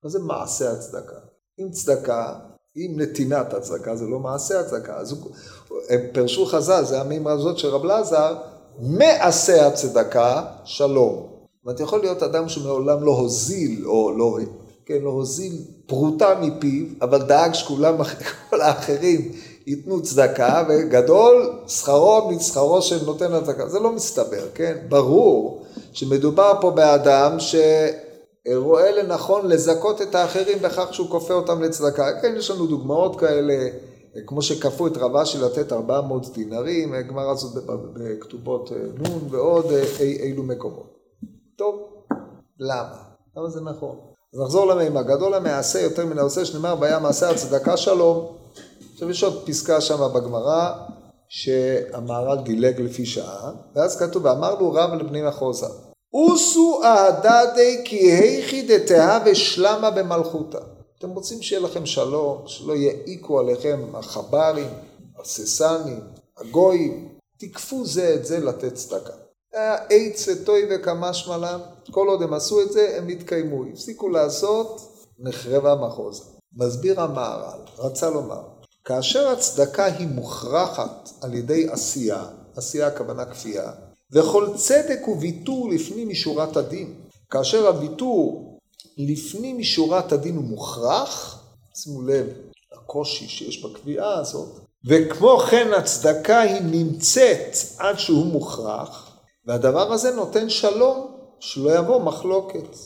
מה 0.04 0.10
זה 0.10 0.18
מעשה 0.18 0.72
הצדקה? 0.72 1.16
אם 1.60 1.70
צדקה, 1.70 2.34
אם 2.76 2.92
נתינת 2.96 3.54
הצדקה 3.54 3.96
זה 3.96 4.04
לא 4.04 4.18
מעשה 4.18 4.60
הצדקה, 4.60 4.96
אז 4.96 5.24
הם 5.88 6.00
פרשו 6.12 6.46
חז"ל, 6.46 6.84
זה 6.84 7.00
המימרה 7.00 7.32
הזאת 7.32 7.58
של 7.58 7.68
רב 7.68 7.84
לזר, 7.84 8.36
מעשה 8.78 9.66
הצדקה 9.66 10.44
שלום. 10.64 11.14
זאת 11.16 11.64
אומרת, 11.64 11.80
יכול 11.80 12.00
להיות 12.00 12.22
אדם 12.22 12.48
שמעולם 12.48 13.02
לא 13.02 13.10
הוזיל, 13.10 13.86
או 13.86 14.12
לא, 14.16 14.38
כן, 14.86 14.98
לא 15.02 15.10
הוזיל 15.10 15.52
פרוטה 15.86 16.34
מפיו, 16.40 16.86
אבל 17.02 17.22
דאג 17.22 17.54
שכולם, 17.54 17.94
כל 18.50 18.60
האחרים 18.60 19.32
ייתנו 19.66 20.02
צדקה, 20.02 20.64
וגדול 20.68 21.52
שכרו 21.66 22.30
משכרו 22.30 22.82
של 22.82 23.04
נותן 23.04 23.32
הצדקה. 23.32 23.68
זה 23.68 23.78
לא 23.78 23.92
מסתבר, 23.92 24.48
כן? 24.54 24.76
ברור 24.88 25.62
שמדובר 25.92 26.52
פה 26.60 26.70
באדם 26.70 27.40
שרואה 28.48 28.90
לנכון 28.90 29.48
לזכות 29.48 30.02
את 30.02 30.14
האחרים 30.14 30.58
בכך 30.58 30.94
שהוא 30.94 31.10
כופה 31.10 31.34
אותם 31.34 31.62
לצדקה. 31.62 32.20
כן, 32.22 32.34
יש 32.36 32.50
לנו 32.50 32.66
דוגמאות 32.66 33.20
כאלה, 33.20 33.68
כמו 34.26 34.42
שכפו 34.42 34.86
את 34.86 34.96
רבה 34.96 35.24
של 35.24 35.44
לתת 35.44 35.72
400 35.72 36.34
דינרים, 36.34 36.94
הגמרא 36.94 37.30
הזאת 37.30 37.64
בכתובות 37.92 38.70
נון 38.94 39.28
ועוד 39.30 39.66
אי, 40.00 40.16
אילו 40.16 40.42
מקומות. 40.42 40.96
טוב, 41.58 41.74
למה? 42.60 42.96
למה 43.36 43.50
זה 43.50 43.60
נכון? 43.60 43.96
אז 44.34 44.40
נחזור 44.40 44.66
למימה, 44.66 45.02
גדול 45.02 45.34
המעשה 45.34 45.80
יותר 45.80 46.06
מן 46.06 46.18
העושה 46.18 46.44
שנאמר 46.44 46.76
והיה 46.80 46.98
מעשה 46.98 47.30
הצדקה 47.30 47.76
שלום 47.76 48.36
עכשיו 48.92 49.10
יש 49.10 49.24
עוד 49.24 49.46
פסקה 49.46 49.80
שם 49.80 50.08
בגמרא, 50.14 50.72
שהמהר"ל 51.28 52.38
דילג 52.38 52.80
לפי 52.80 53.06
שעה, 53.06 53.52
ואז 53.74 53.98
כתוב, 53.98 54.24
ואמר 54.24 54.54
לו 54.60 54.72
רב 54.72 54.94
לבני 54.94 55.22
מחוזה, 55.22 55.66
אוסו 56.12 56.80
אהדדי 56.84 57.82
כי 57.84 57.96
היכי 57.96 58.62
דתאה 58.62 59.18
ושלמה 59.26 59.90
במלכותה. 59.90 60.58
אתם 60.98 61.10
רוצים 61.10 61.42
שיהיה 61.42 61.62
לכם 61.62 61.86
שלום, 61.86 62.42
שלא 62.46 62.76
יעיקו 62.76 63.40
עליכם 63.40 63.80
החברים, 63.94 64.70
הססנים, 65.20 66.00
הגויים, 66.36 67.08
תיקפו 67.38 67.86
זה 67.86 68.14
את 68.14 68.24
זה 68.26 68.40
לתת 68.40 68.74
צדקה. 68.74 69.12
עץ 69.90 70.28
טוי 70.44 70.62
וכמשמע 70.70 71.36
לן, 71.36 71.58
כל 71.90 72.08
עוד 72.08 72.22
הם 72.22 72.34
עשו 72.34 72.62
את 72.62 72.72
זה, 72.72 72.94
הם 72.98 73.08
התקיימו. 73.08 73.64
הפסיקו 73.72 74.08
לעשות, 74.08 74.92
נחרבה 75.18 75.74
מחוז. 75.74 76.36
מסביר 76.56 77.00
המהר"ל, 77.00 77.60
רצה 77.78 78.10
לומר, 78.10 78.42
כאשר 78.84 79.28
הצדקה 79.28 79.84
היא 79.84 80.08
מוכרחת 80.08 81.10
על 81.20 81.34
ידי 81.34 81.68
עשייה, 81.70 82.24
עשייה 82.56 82.86
הכוונה 82.86 83.24
כפייה, 83.24 83.72
וכל 84.12 84.48
צדק 84.56 85.08
וויתור 85.08 85.68
לפנים 85.70 86.08
משורת 86.08 86.56
הדין. 86.56 86.94
כאשר 87.30 87.66
הוויתור 87.66 88.58
לפנים 88.98 89.58
משורת 89.58 90.12
הדין 90.12 90.36
הוא 90.36 90.44
מוכרח, 90.44 91.44
שימו 91.74 92.02
לב 92.02 92.26
לקושי 92.72 93.28
שיש 93.28 93.64
בקביעה 93.64 94.18
הזאת, 94.18 94.48
וכמו 94.84 95.38
כן 95.38 95.68
הצדקה 95.76 96.40
היא 96.40 96.62
נמצאת 96.62 97.56
עד 97.78 97.98
שהוא 97.98 98.26
מוכרח, 98.26 99.16
והדבר 99.46 99.92
הזה 99.92 100.14
נותן 100.14 100.48
שלום, 100.48 101.14
שלא 101.40 101.78
יבוא 101.78 102.00
מחלוקת. 102.00 102.76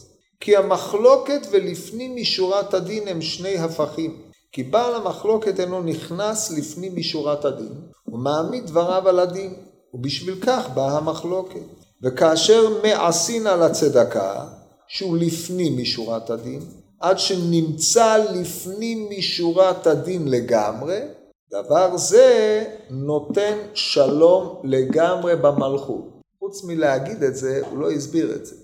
כי 0.41 0.57
המחלוקת 0.57 1.47
ולפנים 1.51 2.17
משורת 2.17 2.75
הדין 2.75 3.09
הם 3.09 3.23
שני 3.23 3.59
הפכים. 3.59 4.23
כי 4.53 4.63
בעל 4.63 4.95
המחלוקת 4.95 5.61
אינו 5.61 5.83
נכנס 5.83 6.51
לפנים 6.51 6.97
משורת 6.97 7.45
הדין, 7.45 7.73
ומעמיד 8.09 8.67
דבריו 8.67 9.09
על 9.09 9.19
הדין, 9.19 9.55
ובשביל 9.95 10.41
כך 10.41 10.69
באה 10.75 10.97
המחלוקת. 10.99 11.61
וכאשר 12.03 12.83
מעשין 12.83 13.47
על 13.47 13.63
הצדקה, 13.63 14.45
שהוא 14.89 15.17
לפנים 15.17 15.83
משורת 15.83 16.31
הדין, 16.31 16.61
עד 17.01 17.19
שנמצא 17.19 18.17
לפנים 18.17 19.09
משורת 19.19 19.87
הדין 19.87 20.29
לגמרי, 20.29 21.01
דבר 21.51 21.97
זה 21.97 22.65
נותן 22.91 23.59
שלום 23.75 24.61
לגמרי 24.65 25.37
במלכות. 25.37 26.21
חוץ 26.39 26.65
מלהגיד 26.65 27.23
את 27.23 27.37
זה, 27.37 27.61
הוא 27.71 27.79
לא 27.79 27.91
הסביר 27.91 28.35
את 28.35 28.47
זה. 28.47 28.57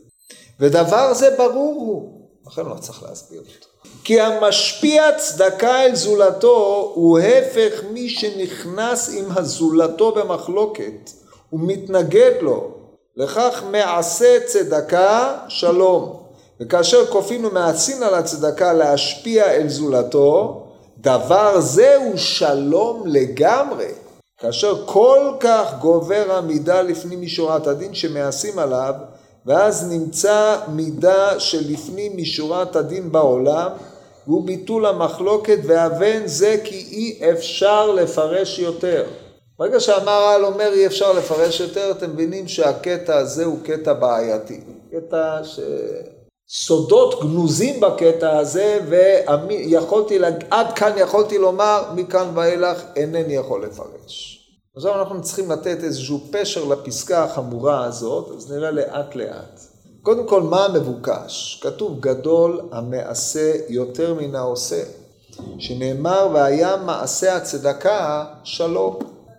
ודבר 0.60 1.14
זה 1.14 1.34
ברור 1.38 1.74
הוא, 1.74 2.28
לכן 2.46 2.66
לא 2.66 2.74
צריך 2.74 3.02
להסביר 3.02 3.40
אותו. 3.40 3.68
כי 4.04 4.20
המשפיע 4.20 5.12
צדקה 5.16 5.84
אל 5.84 5.94
זולתו 5.94 6.92
הוא 6.94 7.18
הפך 7.18 7.82
מי 7.90 8.08
שנכנס 8.08 9.14
עם 9.14 9.24
הזולתו 9.36 10.12
במחלוקת 10.12 11.10
ומתנגד 11.52 12.32
לו, 12.40 12.70
לכך 13.16 13.62
מעשה 13.70 14.38
צדקה 14.46 15.36
שלום. 15.48 16.16
וכאשר 16.60 17.06
כופין 17.06 17.44
ומעשין 17.44 18.02
על 18.02 18.14
הצדקה 18.14 18.72
להשפיע 18.72 19.52
אל 19.52 19.68
זולתו, 19.68 20.62
דבר 20.98 21.60
זה 21.60 21.96
הוא 21.96 22.16
שלום 22.16 23.02
לגמרי. 23.06 23.88
כאשר 24.38 24.86
כל 24.86 25.32
כך 25.40 25.74
גובר 25.80 26.24
המידה 26.28 26.82
לפנים 26.82 27.22
משורת 27.22 27.66
הדין 27.66 27.94
שמעשים 27.94 28.58
עליו, 28.58 28.94
ואז 29.48 29.88
נמצא 29.92 30.56
מידה 30.68 31.40
שלפנים 31.40 32.12
משורת 32.16 32.76
הדין 32.76 33.12
בעולם, 33.12 33.70
והוא 34.26 34.46
ביטול 34.46 34.86
המחלוקת 34.86 35.58
והבן 35.64 36.26
זה 36.26 36.56
כי 36.64 36.86
אי 36.90 37.30
אפשר 37.32 37.90
לפרש 37.90 38.58
יותר. 38.58 39.06
ברגע 39.58 39.80
שהמהר"ל 39.80 40.44
אומר 40.44 40.70
אי 40.72 40.86
אפשר 40.86 41.12
לפרש 41.12 41.60
יותר, 41.60 41.90
אתם 41.90 42.10
מבינים 42.10 42.48
שהקטע 42.48 43.16
הזה 43.16 43.44
הוא 43.44 43.58
קטע 43.64 43.92
בעייתי. 43.92 44.60
קטע 44.90 45.40
שסודות 46.48 47.20
גנוזים 47.20 47.80
בקטע 47.80 48.38
הזה, 48.38 48.78
ויכולתי, 48.88 50.18
עד 50.50 50.72
כאן 50.72 50.92
יכולתי 50.96 51.38
לומר, 51.38 51.82
מכאן 51.94 52.30
ואילך 52.34 52.82
אינני 52.96 53.34
יכול 53.34 53.64
לפרש. 53.64 54.37
עכשיו 54.78 54.98
אנחנו 54.98 55.22
צריכים 55.22 55.50
לתת 55.50 55.84
איזשהו 55.84 56.20
פשר 56.30 56.64
לפסקה 56.64 57.24
החמורה 57.24 57.84
הזאת, 57.84 58.32
אז 58.36 58.52
נראה 58.52 58.70
לאט 58.70 59.14
לאט. 59.14 59.60
קודם 60.02 60.28
כל, 60.28 60.42
מה 60.42 60.64
המבוקש? 60.64 61.60
כתוב 61.62 62.00
גדול 62.00 62.60
המעשה 62.72 63.52
יותר 63.68 64.14
מן 64.14 64.34
העושה, 64.34 64.82
שנאמר 65.58 66.28
והיה 66.34 66.76
מעשה 66.76 67.36
הצדקה 67.36 68.24
שלום. 68.44 68.98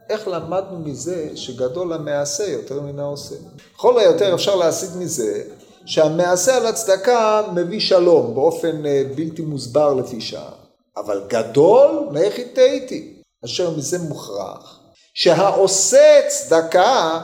איך 0.10 0.28
למדנו 0.28 0.80
מזה 0.80 1.30
שגדול 1.36 1.94
המעשה 1.94 2.48
יותר 2.48 2.82
מן 2.82 3.00
העושה? 3.00 3.36
לכל 3.76 4.00
היותר 4.00 4.34
אפשר 4.34 4.56
להסיק 4.56 4.90
מזה 4.98 5.44
שהמעשה 5.86 6.58
על 6.58 6.66
הצדקה 6.66 7.42
מביא 7.54 7.80
שלום 7.80 8.36
באופן 8.36 8.86
אה, 8.86 9.04
בלתי 9.16 9.42
מוסבר 9.42 9.94
לפי 9.94 10.22
שעה. 10.22 10.52
אבל 10.98 11.22
גדול, 11.28 12.08
מאיך 12.12 12.40
התהיתי? 12.40 13.22
אשר 13.46 13.78
מזה 13.78 14.00
מוכרח 14.00 14.79
שהעושה 15.20 16.22
צדקה, 16.28 17.20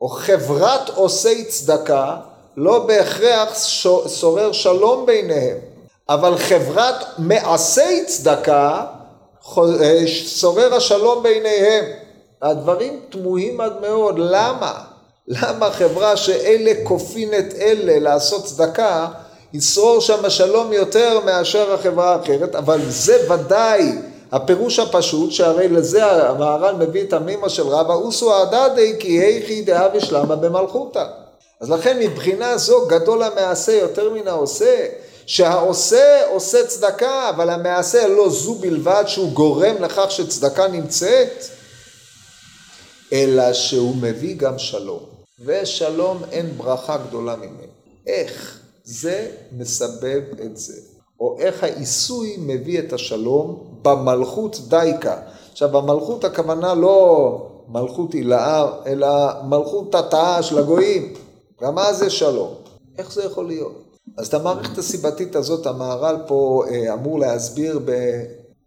או 0.00 0.08
חברת 0.08 0.88
עושי 0.88 1.44
צדקה, 1.44 2.16
לא 2.56 2.78
בהכרח 2.78 3.68
שורר 4.08 4.52
שלום 4.52 5.06
ביניהם, 5.06 5.56
אבל 6.08 6.38
חברת 6.38 7.04
מעשי 7.18 8.04
צדקה 8.06 8.84
אה, 9.58 10.06
שורר 10.26 10.74
השלום 10.74 11.22
ביניהם. 11.22 11.84
הדברים 12.42 13.00
תמוהים 13.08 13.60
עד 13.60 13.80
מאוד, 13.80 14.14
למה? 14.18 14.72
למה 15.28 15.70
חברה 15.70 16.16
שאלה 16.16 16.72
כופין 16.84 17.34
את 17.38 17.54
אלה 17.60 17.98
לעשות 17.98 18.44
צדקה, 18.44 19.06
ישרור 19.52 20.00
שם 20.00 20.24
השלום 20.24 20.72
יותר 20.72 21.20
מאשר 21.24 21.74
החברה 21.74 22.12
האחרת, 22.12 22.54
אבל 22.54 22.80
זה 22.88 23.32
ודאי 23.32 23.92
הפירוש 24.34 24.78
הפשוט 24.78 25.32
שהרי 25.32 25.68
לזה 25.68 26.06
המהר"ל 26.06 26.74
מביא 26.74 27.02
את 27.02 27.12
המימה 27.12 27.48
של 27.48 27.68
רבא 27.68 27.94
אוסו 27.94 28.34
עדדי 28.34 28.96
כי 29.00 29.08
היכי 29.08 29.62
דאה 29.62 29.88
ושלמה 29.94 30.36
במלכותא. 30.36 31.06
אז 31.60 31.70
לכן 31.70 31.98
מבחינה 31.98 32.58
זו 32.58 32.86
גדול 32.86 33.22
המעשה 33.22 33.72
יותר 33.72 34.10
מן 34.10 34.28
העושה. 34.28 34.86
שהעושה 35.26 36.26
עושה 36.30 36.66
צדקה, 36.66 37.30
אבל 37.30 37.50
המעשה 37.50 38.08
לא 38.08 38.30
זו 38.30 38.54
בלבד 38.54 39.04
שהוא 39.06 39.32
גורם 39.32 39.76
לכך 39.80 40.10
שצדקה 40.10 40.68
נמצאת, 40.68 41.44
אלא 43.12 43.52
שהוא 43.52 43.96
מביא 43.96 44.36
גם 44.36 44.58
שלום. 44.58 45.00
ושלום 45.44 46.22
אין 46.32 46.58
ברכה 46.58 46.96
גדולה 46.96 47.36
ממנו. 47.36 47.72
איך 48.06 48.58
זה 48.84 49.30
מסבב 49.52 50.22
את 50.44 50.56
זה? 50.56 50.80
או 51.24 51.36
איך 51.38 51.64
העיסוי 51.64 52.36
מביא 52.38 52.78
את 52.78 52.92
השלום 52.92 53.64
במלכות 53.82 54.60
דייקה. 54.68 55.16
עכשיו 55.52 55.68
במלכות 55.68 56.24
הכוונה 56.24 56.74
לא 56.74 57.50
מלכות 57.68 58.12
הילאה, 58.12 58.66
אלא 58.86 59.08
מלכות 59.44 59.92
תתאה 59.92 60.42
של 60.42 60.58
הגויים. 60.58 61.14
גם 61.62 61.78
אז 61.78 61.98
זה 61.98 62.10
שלום. 62.10 62.54
איך 62.98 63.12
זה 63.12 63.24
יכול 63.24 63.46
להיות? 63.46 63.84
אז 64.18 64.26
את 64.26 64.34
המערכת 64.34 64.78
הסיבתית 64.78 65.36
הזאת 65.36 65.66
המהר"ל 65.66 66.16
פה 66.26 66.64
אה, 66.70 66.94
אמור 66.94 67.18
להסביר 67.18 67.80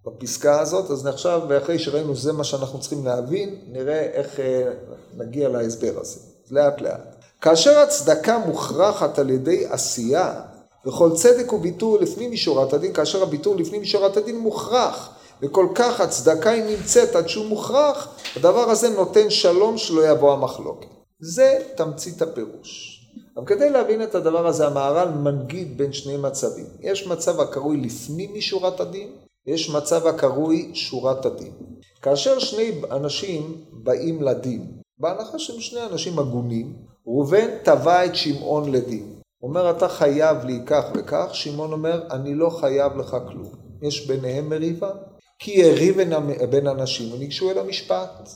בפסקה 0.05 0.59
הזאת, 0.59 0.91
אז 0.91 1.07
עכשיו, 1.07 1.41
ואחרי 1.47 1.79
שראינו 1.79 2.15
זה 2.15 2.33
מה 2.33 2.43
שאנחנו 2.43 2.79
צריכים 2.79 3.05
להבין, 3.05 3.55
נראה 3.71 3.99
איך 3.99 4.39
אה, 4.39 4.71
נגיע 5.17 5.49
להסבר 5.49 5.93
הזה. 6.01 6.19
לאט 6.51 6.81
לאט. 6.81 7.15
כאשר 7.41 7.79
הצדקה 7.79 8.37
מוכרחת 8.37 9.19
על 9.19 9.29
ידי 9.29 9.65
עשייה, 9.69 10.41
וכל 10.87 11.11
צדק 11.15 11.49
הוא 11.49 11.59
ביטול 11.59 12.01
לפנים 12.01 12.31
משורת 12.31 12.73
הדין, 12.73 12.93
כאשר 12.93 13.23
הביטול 13.23 13.59
לפנים 13.59 13.81
משורת 13.81 14.17
הדין 14.17 14.39
מוכרח, 14.39 15.09
וכל 15.41 15.67
כך 15.75 16.01
הצדקה 16.01 16.49
היא 16.49 16.63
נמצאת 16.63 17.15
עד 17.15 17.29
שהוא 17.29 17.45
מוכרח, 17.45 18.07
הדבר 18.35 18.69
הזה 18.69 18.89
נותן 18.89 19.29
שלום 19.29 19.77
שלא 19.77 20.09
יבוא 20.09 20.33
המחלוקת. 20.33 20.87
זה 21.19 21.59
תמצית 21.75 22.21
הפירוש. 22.21 22.93
אבל 23.37 23.45
כדי 23.45 23.69
להבין 23.69 24.03
את 24.03 24.15
הדבר 24.15 24.47
הזה, 24.47 24.67
המהר"ל 24.67 25.09
מנגיד 25.09 25.77
בין 25.77 25.93
שני 25.93 26.17
מצבים. 26.17 26.65
יש 26.79 27.07
מצב 27.07 27.39
הקרוי 27.39 27.77
לפנים 27.77 28.33
משורת 28.33 28.79
הדין, 28.79 29.09
ויש 29.47 29.69
מצב 29.69 30.07
הקרוי 30.07 30.71
שורת 30.73 31.25
הדין. 31.25 31.51
כאשר 32.01 32.39
שני 32.39 32.71
אנשים 32.91 33.61
באים 33.71 34.23
לדין, 34.23 34.71
בהנחה 34.99 35.39
שהם 35.39 35.61
שני 35.61 35.79
אנשים 35.91 36.19
הגונים, 36.19 36.73
ראובן 37.07 37.47
תבע 37.63 38.05
את 38.05 38.15
שמעון 38.15 38.71
לדין. 38.71 39.16
אומר 39.43 39.71
אתה 39.71 39.87
חייב 39.87 40.45
לי 40.45 40.59
כך 40.65 40.83
וכך, 40.95 41.29
שמעון 41.33 41.71
אומר 41.71 42.03
אני 42.11 42.35
לא 42.35 42.49
חייב 42.49 42.97
לך 42.97 43.17
כלום. 43.27 43.51
יש 43.81 44.07
ביניהם 44.07 44.49
מריבה, 44.49 44.91
כי 45.39 45.51
יריב 45.51 45.97
בין 46.49 46.67
אנשים 46.67 47.13
וניגשו 47.13 47.51
אל 47.51 47.57
המשפט. 47.57 48.29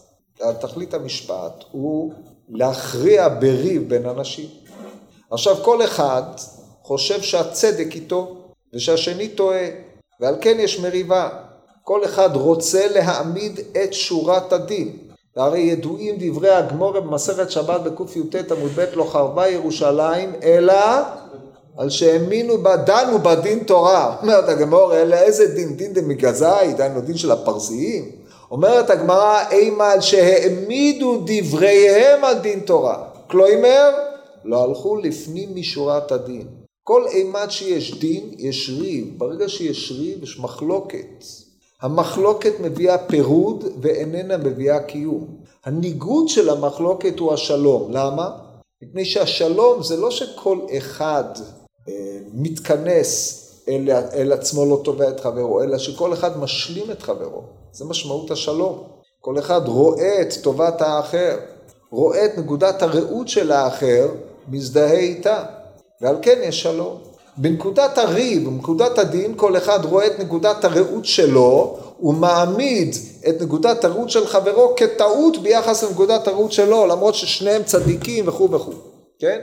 תכלית 0.60 0.94
המשפט 0.94 1.64
הוא 1.72 2.14
להכריע 2.50 3.30
בריב 3.30 3.90
בין 3.90 4.06
אנשים. 4.06 4.50
עכשיו 5.32 5.56
כל 5.56 5.84
אחד 5.84 6.24
חושב 6.82 7.22
שהצדק 7.22 7.96
איתו 7.96 8.38
ושהשני 8.74 9.30
טועה, 9.30 9.66
ועל 10.20 10.36
כן 10.42 10.58
יש 10.60 10.80
מריבה. 10.80 11.30
כל 11.84 12.06
אחד 12.06 12.36
רוצה 12.36 12.88
להעמיד 12.88 13.60
את 13.84 13.94
שורת 13.94 14.54
הדין. 14.54 15.11
והרי 15.36 15.60
ידועים 15.60 16.16
דברי 16.20 16.50
הגמורה 16.50 17.02
במסכת 17.02 17.52
שבת 17.52 17.82
בקי"ט 17.82 18.52
עמוד 18.52 18.72
ב' 18.76 18.86
לא 18.94 19.04
חרבה 19.04 19.48
ירושלים 19.48 20.34
אלא 20.44 20.74
על 21.78 21.90
שהאמינו 21.90 22.58
בה, 22.58 22.78
דנו 22.78 23.20
בדין 23.20 23.60
תורה. 23.60 24.16
אומרת 24.22 24.50
הגמורה, 24.50 25.02
אלא 25.02 25.16
איזה 25.16 25.48
דין? 25.48 25.76
דין 25.76 25.94
דמגזאי, 25.94 26.74
דהיינו 26.74 27.02
דין 27.02 27.18
של 27.18 27.32
הפרסיים? 27.32 28.12
אומרת 28.52 28.90
הגמרא, 28.90 29.50
אימה 29.52 30.02
שהעמידו 30.02 31.24
דבריהם 31.26 32.24
על 32.24 32.40
דין 32.40 32.60
תורה. 32.60 33.04
כלומר, 33.28 33.92
לא 34.46 34.64
הלכו 34.64 34.96
לפנים 34.96 35.50
משורת 35.56 36.12
הדין. 36.12 36.48
כל 36.84 37.08
אימת 37.08 37.52
שיש 37.52 38.00
דין, 38.00 38.32
יש 38.38 38.72
ריב. 38.80 39.14
ברגע 39.18 39.50
שיש 39.50 39.92
ריב, 39.92 40.24
יש 40.24 40.40
מחלוקת. 40.40 41.24
המחלוקת 41.82 42.54
מביאה 42.60 42.98
פירוד 42.98 43.64
ואיננה 43.82 44.38
מביאה 44.38 44.80
קיום. 44.80 45.28
הניגוד 45.66 46.28
של 46.28 46.50
המחלוקת 46.50 47.20
הוא 47.20 47.34
השלום. 47.34 47.92
למה? 47.92 48.30
מפני 48.84 49.06
שהשלום 49.06 49.84
זה 49.84 49.98
לא 49.98 50.12
שכל 50.12 50.60
אחד 50.78 51.24
אה, 51.90 51.94
מתכנס 52.34 53.38
אל, 53.68 53.90
אל 54.14 54.32
עצמו 54.32 54.66
לא 54.66 54.82
תובע 54.84 55.10
את 55.10 55.20
חברו, 55.20 55.64
אלא 55.64 55.78
שכל 55.78 56.14
אחד 56.14 56.38
משלים 56.40 56.92
את 56.92 57.02
חברו. 57.02 57.44
זה 57.72 57.86
משמעות 57.86 58.32
השלום. 58.32 58.84
כל 59.20 59.40
אחד 59.40 59.68
רואה 59.68 60.22
את 60.22 60.34
טובת 60.44 60.82
האחר, 60.82 61.38
רואה 61.92 62.26
את 62.26 62.38
נקודת 62.38 62.82
הראות 62.82 63.28
של 63.28 63.52
האחר, 63.52 64.08
מזדהה 64.48 65.00
איתה, 65.00 65.44
ועל 66.02 66.16
כן 66.22 66.40
יש 66.44 66.62
שלום. 66.62 67.11
בנקודת 67.38 67.98
הריב, 67.98 68.50
בנקודת 68.50 68.98
הדין, 68.98 69.34
כל 69.36 69.58
אחד 69.58 69.86
רואה 69.86 70.08
את 70.08 70.20
נקודת 70.20 70.66
הראות 70.66 71.06
שלו, 71.06 71.78
הוא 71.98 72.14
מעמיד 72.14 72.96
את 73.30 73.42
נקודת 73.42 73.84
הראות 73.84 74.10
של 74.10 74.28
חברו 74.28 74.74
כטעות 74.78 75.38
ביחס 75.38 75.84
לנקודת 75.84 76.28
הראות 76.28 76.52
שלו, 76.52 76.88
למרות 76.88 77.16
ששניהם 77.16 77.64
צדיקים 77.64 78.28
וכו' 78.28 78.52
וכו', 78.52 78.72
כן? 79.20 79.40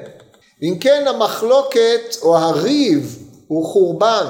אם 0.63 0.77
כן 0.81 1.05
המחלוקת 1.07 2.17
או 2.23 2.37
הריב 2.37 3.19
הוא 3.47 3.67
חורבן, 3.67 4.27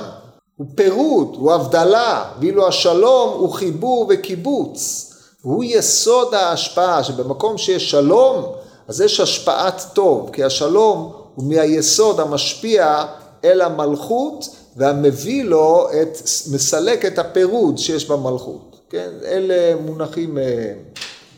הוא 0.56 0.66
פירוד, 0.74 1.36
הוא 1.38 1.52
הבדלה, 1.52 2.24
ואילו 2.40 2.68
השלום 2.68 3.38
הוא 3.38 3.52
חיבור 3.52 4.06
וקיבוץ. 4.08 5.04
הוא 5.42 5.64
יסוד 5.64 6.34
ההשפעה, 6.34 7.04
שבמקום 7.04 7.58
שיש 7.58 7.90
שלום, 7.90 8.52
אז 8.88 9.00
יש 9.00 9.20
השפעת 9.20 9.84
טוב, 9.92 10.30
כי 10.32 10.44
השלום 10.44 11.12
הוא 11.34 11.44
מהיסוד 11.44 12.20
המשפיע 12.20 13.04
אל 13.44 13.60
המלכות, 13.60 14.48
והמביא 14.76 15.44
לו 15.44 15.88
את, 16.02 16.18
מסלק 16.52 17.04
את 17.04 17.18
הפירוד 17.18 17.78
שיש 17.78 18.08
במלכות. 18.08 18.80
כן, 18.90 19.10
אלה 19.24 19.76
מונחים 19.80 20.38
אה, 20.38 20.72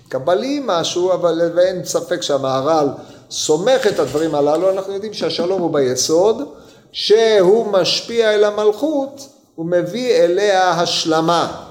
קבליים 0.08 0.66
משהו, 0.66 1.12
אבל 1.12 1.58
אין 1.58 1.84
ספק 1.84 2.22
שהמהר"ל 2.22 2.88
סומך 3.30 3.86
את 3.86 3.98
הדברים 3.98 4.34
הללו, 4.34 4.70
אנחנו 4.70 4.92
יודעים 4.92 5.12
שהשלום 5.12 5.62
הוא 5.62 5.72
ביסוד, 5.72 6.42
שהוא 6.92 7.66
משפיע 7.66 8.34
אל 8.34 8.44
המלכות, 8.44 9.28
הוא 9.54 9.66
מביא 9.66 10.16
אליה 10.16 10.70
השלמה. 10.70 11.66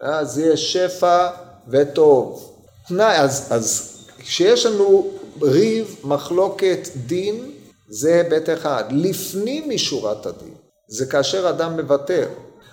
אז 0.00 0.38
יש 0.38 0.72
שפע 0.72 1.28
וטוב. 1.68 2.54
תנאי, 2.88 3.16
אז, 3.16 3.48
אז 3.50 3.96
כשיש 4.18 4.66
לנו 4.66 5.10
ריב, 5.42 5.96
מחלוקת, 6.04 6.88
דין, 7.06 7.50
זה 7.94 8.14
היבט 8.14 8.48
אחד. 8.50 8.84
לפנים 8.90 9.68
משורת 9.68 10.26
הדין, 10.26 10.54
זה 10.88 11.06
כאשר 11.06 11.48
אדם 11.48 11.80
מוותר. 11.80 12.28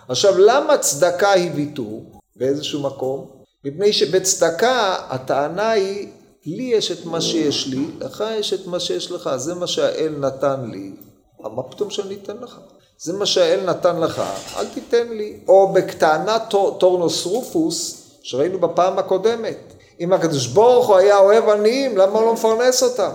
עכשיו, 0.07 0.37
למה 0.37 0.77
צדקה 0.77 1.31
היא 1.31 1.51
ויתור 1.55 2.03
באיזשהו 2.35 2.81
מקום? 2.81 3.27
מפני 3.65 3.93
שבצדקה 3.93 4.95
הטענה 5.09 5.69
היא, 5.69 6.07
לי 6.45 6.63
יש 6.63 6.91
את 6.91 7.05
מה 7.05 7.21
שיש 7.21 7.67
לי, 7.67 7.85
לך 7.99 8.23
יש 8.39 8.53
את 8.53 8.67
מה 8.67 8.79
שיש 8.79 9.11
לך, 9.11 9.29
זה 9.35 9.55
מה 9.55 9.67
שהאל 9.67 10.15
נתן 10.19 10.69
לי, 10.71 10.91
מה 11.39 11.63
פתאום 11.63 11.89
שאני 11.89 12.17
אתן 12.23 12.37
לך? 12.41 12.57
זה 12.97 13.13
מה 13.13 13.25
שהאל 13.25 13.65
נתן 13.65 13.99
לך, 13.99 14.21
אל 14.57 14.65
תיתן 14.65 15.07
לי. 15.07 15.39
או 15.47 15.73
בטענת 15.73 16.41
טורנוס 16.79 17.25
רופוס, 17.25 18.07
שראינו 18.23 18.59
בפעם 18.59 18.99
הקודמת. 18.99 19.73
אם 19.99 20.13
הקדוש 20.13 20.47
ברוך 20.47 20.87
הוא 20.87 20.95
היה 20.95 21.17
אוהב 21.17 21.49
עניים, 21.49 21.97
למה 21.97 22.19
הוא 22.19 22.25
לא 22.25 22.33
מפרנס 22.33 22.83
אותם? 22.83 23.11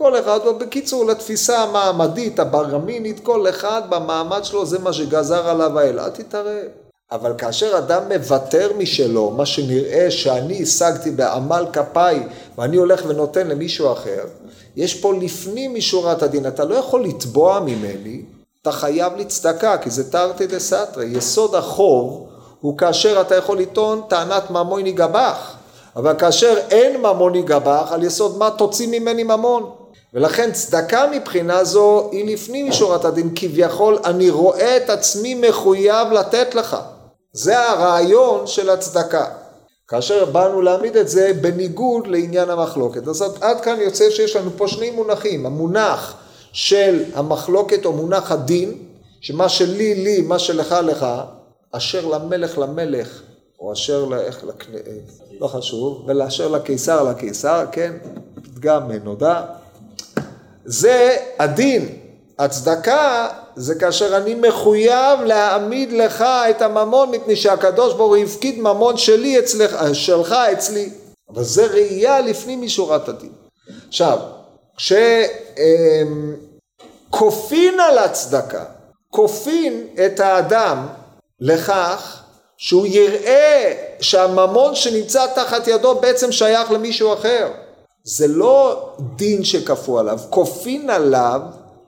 כל 0.00 0.18
אחד, 0.18 0.38
בקיצור, 0.60 1.04
לתפיסה 1.06 1.62
המעמדית, 1.62 2.38
הברגמינית, 2.38 3.20
כל 3.20 3.48
אחד 3.48 3.82
במעמד 3.88 4.44
שלו 4.44 4.66
זה 4.66 4.78
מה 4.78 4.92
שגזר 4.92 5.48
עליו 5.48 5.78
האל, 5.78 6.00
אל 6.00 6.10
תתערב. 6.10 6.66
אבל 7.12 7.32
כאשר 7.38 7.78
אדם 7.78 8.02
מוותר 8.12 8.70
משלו, 8.78 9.30
מה 9.30 9.46
שנראה 9.46 10.10
שאני 10.10 10.62
השגתי 10.62 11.10
בעמל 11.10 11.66
כפיי 11.72 12.26
ואני 12.58 12.76
הולך 12.76 13.02
ונותן 13.06 13.48
למישהו 13.48 13.92
אחר, 13.92 14.24
יש 14.76 14.94
פה 14.94 15.14
לפנים 15.14 15.74
משורת 15.74 16.22
הדין, 16.22 16.46
אתה 16.46 16.64
לא 16.64 16.74
יכול 16.74 17.04
לתבוע 17.04 17.60
ממני, 17.60 18.22
אתה 18.62 18.72
חייב 18.72 19.12
לצדקה, 19.16 19.78
כי 19.78 19.90
זה 19.90 20.10
תרתי 20.10 20.46
דה 20.46 20.58
סתרי, 20.58 21.06
יסוד 21.06 21.54
החוב 21.54 22.26
הוא 22.60 22.78
כאשר 22.78 23.20
אתה 23.20 23.36
יכול 23.36 23.58
לטעון 23.58 24.02
טענת 24.08 24.50
ממוני 24.50 24.92
גבח, 24.92 25.56
אבל 25.96 26.14
כאשר 26.18 26.54
אין 26.70 27.00
ממוני 27.00 27.42
גבח, 27.42 27.88
על 27.90 28.02
יסוד 28.02 28.38
מה 28.38 28.50
תוציא 28.50 28.86
ממני 29.00 29.22
ממון. 29.22 29.79
ולכן 30.14 30.52
צדקה 30.52 31.06
מבחינה 31.12 31.64
זו 31.64 32.08
היא 32.12 32.34
לפנים 32.34 32.68
משורת 32.68 33.04
הדין, 33.04 33.30
כביכול 33.36 33.98
אני 34.04 34.30
רואה 34.30 34.76
את 34.76 34.90
עצמי 34.90 35.34
מחויב 35.34 36.12
לתת 36.12 36.54
לך. 36.54 36.76
זה 37.32 37.68
הרעיון 37.68 38.46
של 38.46 38.70
הצדקה. 38.70 39.24
כאשר 39.88 40.24
באנו 40.24 40.62
להעמיד 40.62 40.96
את 40.96 41.08
זה 41.08 41.32
בניגוד 41.40 42.06
לעניין 42.06 42.50
המחלוקת. 42.50 43.08
אז 43.08 43.24
עד 43.40 43.60
כאן 43.60 43.80
יוצא 43.80 44.10
שיש 44.10 44.36
לנו 44.36 44.50
פה 44.56 44.68
שני 44.68 44.90
מונחים, 44.90 45.46
המונח 45.46 46.14
של 46.52 47.04
המחלוקת 47.14 47.84
או 47.84 47.92
מונח 47.92 48.32
הדין, 48.32 48.78
שמה 49.20 49.48
שלי 49.48 49.94
לי, 49.94 50.20
מה 50.20 50.38
שלך 50.38 50.74
לך, 50.82 51.06
אשר 51.72 52.06
למלך 52.06 52.58
למלך, 52.58 53.22
או 53.60 53.72
אשר 53.72 54.04
ל... 54.04 54.14
איך, 54.14 54.44
לכ... 54.44 54.66
לא 55.40 55.46
חשוב, 55.46 56.04
ולאשר 56.06 56.48
לקיסר 56.48 57.02
לקיסר, 57.02 57.64
כן, 57.72 57.96
פתגם 58.34 58.92
נודע. 59.04 59.42
זה 60.64 61.16
הדין. 61.38 61.88
הצדקה 62.38 63.28
זה 63.56 63.74
כאשר 63.74 64.16
אני 64.16 64.34
מחויב 64.34 65.20
להעמיד 65.26 65.92
לך 65.92 66.24
את 66.50 66.62
הממון 66.62 67.10
מפני 67.10 67.36
שהקדוש 67.36 67.94
ברוך 67.94 68.14
הוא 68.14 68.24
הפקיד 68.24 68.58
ממון 68.58 68.96
שלי 68.96 69.38
אצלך, 69.38 69.76
שלך 69.92 70.32
אצלי. 70.32 70.90
אבל 71.34 71.42
זה 71.42 71.66
ראייה 71.66 72.20
לפנים 72.20 72.62
משורת 72.62 73.08
הדין. 73.08 73.32
עכשיו, 73.88 74.18
כשכופין 77.10 77.80
על 77.80 77.98
הצדקה, 77.98 78.64
כופין 79.10 79.86
את 80.06 80.20
האדם 80.20 80.86
לכך 81.40 82.22
שהוא 82.56 82.86
יראה 82.86 83.74
שהממון 84.00 84.74
שנמצא 84.74 85.26
תחת 85.34 85.68
ידו 85.68 85.94
בעצם 85.94 86.32
שייך 86.32 86.70
למישהו 86.70 87.14
אחר. 87.14 87.48
זה 88.04 88.26
לא 88.28 88.88
דין 89.16 89.44
שכפו 89.44 89.98
עליו, 89.98 90.18
כופין 90.30 90.90
עליו 90.90 91.40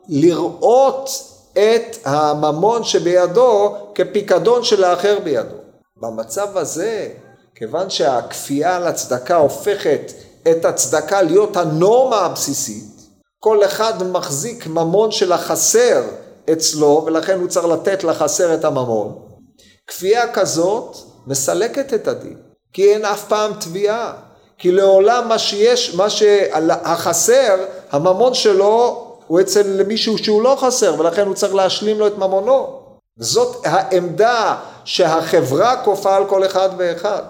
לראות 0.09 1.11
את 1.53 1.96
הממון 2.05 2.85
שבידו 2.85 3.77
כפיקדון 3.94 4.64
של 4.64 4.85
האחר 4.85 5.18
בידו. 5.25 5.57
במצב 5.96 6.57
הזה, 6.57 7.09
כיוון 7.55 7.90
שהכפייה 7.90 8.77
על 8.77 8.87
הצדקה 8.87 9.37
הופכת 9.37 10.12
את 10.51 10.64
הצדקה 10.64 11.22
להיות 11.22 11.57
הנורמה 11.57 12.16
הבסיסית, 12.16 12.92
כל 13.38 13.64
אחד 13.64 14.03
מחזיק 14.03 14.66
ממון 14.66 15.11
של 15.11 15.33
החסר 15.33 16.03
אצלו, 16.53 17.03
ולכן 17.07 17.38
הוא 17.40 17.48
צריך 17.48 17.66
לתת 17.66 18.05
לחסר 18.05 18.55
את 18.55 18.64
הממון. 18.64 19.18
כפייה 19.87 20.33
כזאת 20.33 20.96
מסלקת 21.27 21.94
את 21.94 22.09
הדין, 22.09 22.37
כי 22.72 22.92
אין 22.92 23.05
אף 23.05 23.29
פעם 23.29 23.53
תביעה. 23.61 24.32
כי 24.62 24.72
לעולם 24.72 25.29
מה 25.29 25.38
שיש, 25.38 25.94
מה 25.94 26.11
שהחסר, 26.11 27.57
הממון 27.90 28.35
שלו 28.35 29.07
הוא 29.27 29.40
אצל 29.40 29.83
מישהו 29.87 30.18
שהוא 30.18 30.42
לא 30.42 30.57
חסר 30.61 30.94
ולכן 30.98 31.27
הוא 31.27 31.35
צריך 31.35 31.55
להשלים 31.55 31.98
לו 31.98 32.07
את 32.07 32.18
ממונו. 32.18 32.81
זאת 33.18 33.57
העמדה 33.64 34.57
שהחברה 34.85 35.85
כופה 35.85 36.16
על 36.16 36.29
כל 36.29 36.46
אחד 36.46 36.68
ואחד. 36.77 37.22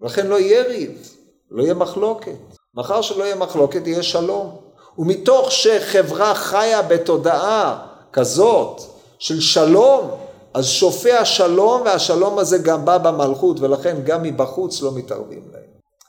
ולכן 0.00 0.26
לא 0.26 0.40
יהיה 0.40 0.62
ריב, 0.62 1.08
לא 1.50 1.62
יהיה 1.62 1.74
מחלוקת. 1.74 2.32
מאחר 2.74 3.02
שלא 3.02 3.24
יהיה 3.24 3.36
מחלוקת 3.36 3.86
יהיה 3.86 4.02
שלום. 4.02 4.56
ומתוך 4.98 5.52
שחברה 5.52 6.34
חיה 6.34 6.82
בתודעה 6.82 7.86
כזאת 8.12 8.80
של 9.18 9.40
שלום, 9.40 10.10
אז 10.54 10.66
שופע 10.66 11.24
שלום 11.24 11.82
והשלום 11.84 12.38
הזה 12.38 12.58
גם 12.58 12.84
בא 12.84 12.98
במלכות 12.98 13.60
ולכן 13.60 13.96
גם 14.04 14.22
מבחוץ 14.22 14.82
לא 14.82 14.92
מתערבים 14.94 15.42
להם. 15.52 15.68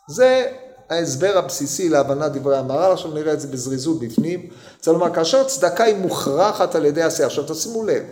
זה 0.09 0.51
ההסבר 0.89 1.37
הבסיסי 1.37 1.89
להבנת 1.89 2.31
דברי 2.31 2.57
המהר"ל, 2.57 2.91
עכשיו 2.91 3.11
נראה 3.11 3.33
את 3.33 3.41
זה 3.41 3.47
בזריזות 3.47 3.99
בפנים. 3.99 4.49
צריך 4.79 4.97
לומר, 4.97 5.13
כאשר 5.13 5.43
צדקה 5.43 5.83
היא 5.83 5.95
מוכרחת 5.95 6.75
על 6.75 6.85
ידי 6.85 7.01
עשייה, 7.01 7.27
עכשיו 7.27 7.43
תשימו 7.43 7.83
לב, 7.83 8.03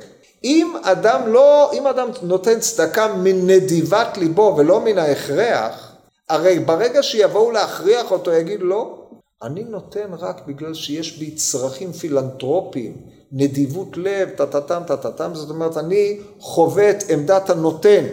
אם 0.44 0.74
אדם 0.84 1.28
לא, 1.28 1.72
אם 1.74 1.88
אדם 1.88 2.08
נותן 2.22 2.60
צדקה 2.60 3.14
מנדיבת 3.14 4.18
ליבו 4.18 4.56
ולא 4.58 4.82
מן 4.82 4.98
ההכרח, 4.98 5.92
הרי 6.30 6.60
ברגע 6.60 7.04
שיבואו 7.04 7.52
להכריח 7.52 8.12
אותו 8.12 8.32
יגיד 8.34 8.60
לא, 8.62 9.08
אני 9.44 9.64
נותן 9.64 10.14
רק 10.20 10.42
בגלל 10.48 10.74
שיש 10.74 11.18
בי 11.18 11.32
צרכים 11.32 11.92
פילנטרופיים, 11.94 12.98
נדיבות 13.32 13.98
לב, 13.98 14.30
טטטם 14.30 14.82
טטטם, 14.88 15.32
זאת 15.34 15.50
אומרת 15.50 15.78
אני 15.78 16.20
חווה 16.40 16.90
את 16.90 17.04
עמדת 17.10 17.50
הנותן, 17.50 18.06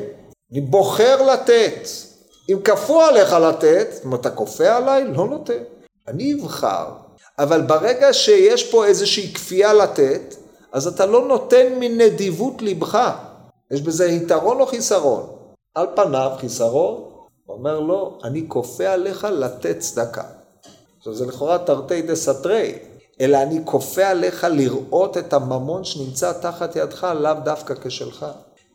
אני 0.52 0.60
בוחר 0.60 1.32
לתת, 1.32 1.88
אם 2.50 2.58
כפו 2.64 3.00
עליך 3.00 3.32
לתת, 3.32 3.88
אם 4.06 4.14
אתה 4.14 4.30
כופה 4.30 4.76
עליי, 4.76 5.04
לא 5.04 5.26
נותן. 5.26 5.62
אני 6.08 6.34
אבחר. 6.34 6.86
אבל 7.38 7.62
ברגע 7.62 8.12
שיש 8.12 8.70
פה 8.70 8.86
איזושהי 8.86 9.34
כפייה 9.34 9.72
לתת, 9.72 10.34
אז 10.72 10.86
אתה 10.86 11.06
לא 11.06 11.28
נותן 11.28 11.72
מנדיבות 11.80 12.62
לבך. 12.62 13.10
יש 13.70 13.82
בזה 13.82 14.06
יתרון 14.06 14.60
או 14.60 14.66
חיסרון? 14.66 15.26
על 15.74 15.86
פניו 15.96 16.30
חיסרון. 16.38 16.94
הוא 17.46 17.56
אומר 17.56 17.80
לו, 17.80 18.18
אני 18.24 18.44
כופה 18.48 18.86
עליך 18.86 19.24
לתת 19.24 19.78
צדקה. 19.78 20.24
עכשיו 20.98 21.14
זה 21.14 21.26
לכאורה 21.26 21.58
תרתי 21.58 22.02
דה 22.02 22.14
סתרי, 22.14 22.78
אלא 23.20 23.42
אני 23.42 23.60
כופה 23.64 24.06
עליך 24.06 24.46
לראות 24.50 25.16
את 25.16 25.32
הממון 25.32 25.84
שנמצא 25.84 26.32
תחת 26.32 26.76
ידך, 26.76 27.06
לאו 27.20 27.34
דווקא 27.44 27.74
כשלך, 27.82 28.26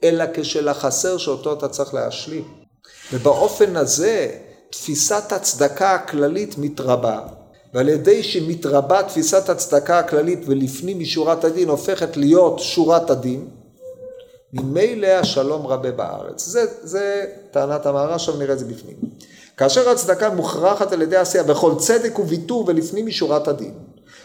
אלא 0.03 0.25
כשל 0.33 0.67
החסר 0.69 1.17
שאותו 1.17 1.53
אתה 1.53 1.67
צריך 1.67 1.93
להשלים. 1.93 2.68
ובאופן 3.13 3.75
הזה 3.75 4.27
תפיסת 4.69 5.31
הצדקה 5.31 5.91
הכללית 5.91 6.57
מתרבה, 6.57 7.19
ועל 7.73 7.89
ידי 7.89 8.23
שמתרבה 8.23 9.03
תפיסת 9.03 9.49
הצדקה 9.49 9.99
הכללית 9.99 10.39
ולפנים 10.45 10.99
משורת 10.99 11.43
הדין 11.43 11.69
הופכת 11.69 12.17
להיות 12.17 12.59
שורת 12.59 13.09
הדין, 13.09 13.47
ממילא 14.53 15.07
השלום 15.07 15.67
רבה 15.67 15.91
בארץ. 15.91 16.45
זה, 16.45 16.65
זה 16.81 17.25
טענת 17.51 17.85
המערה, 17.85 18.15
עכשיו 18.15 18.37
נראה 18.37 18.53
את 18.53 18.59
זה 18.59 18.65
בפנים. 18.65 18.95
כאשר 19.57 19.89
הצדקה 19.89 20.29
מוכרחת 20.29 20.91
על 20.91 21.01
ידי 21.01 21.15
עשייה 21.15 21.43
בכל 21.43 21.75
צדק 21.77 22.19
וויתור 22.19 22.63
ולפנים 22.67 23.05
משורת 23.05 23.47
הדין. 23.47 23.73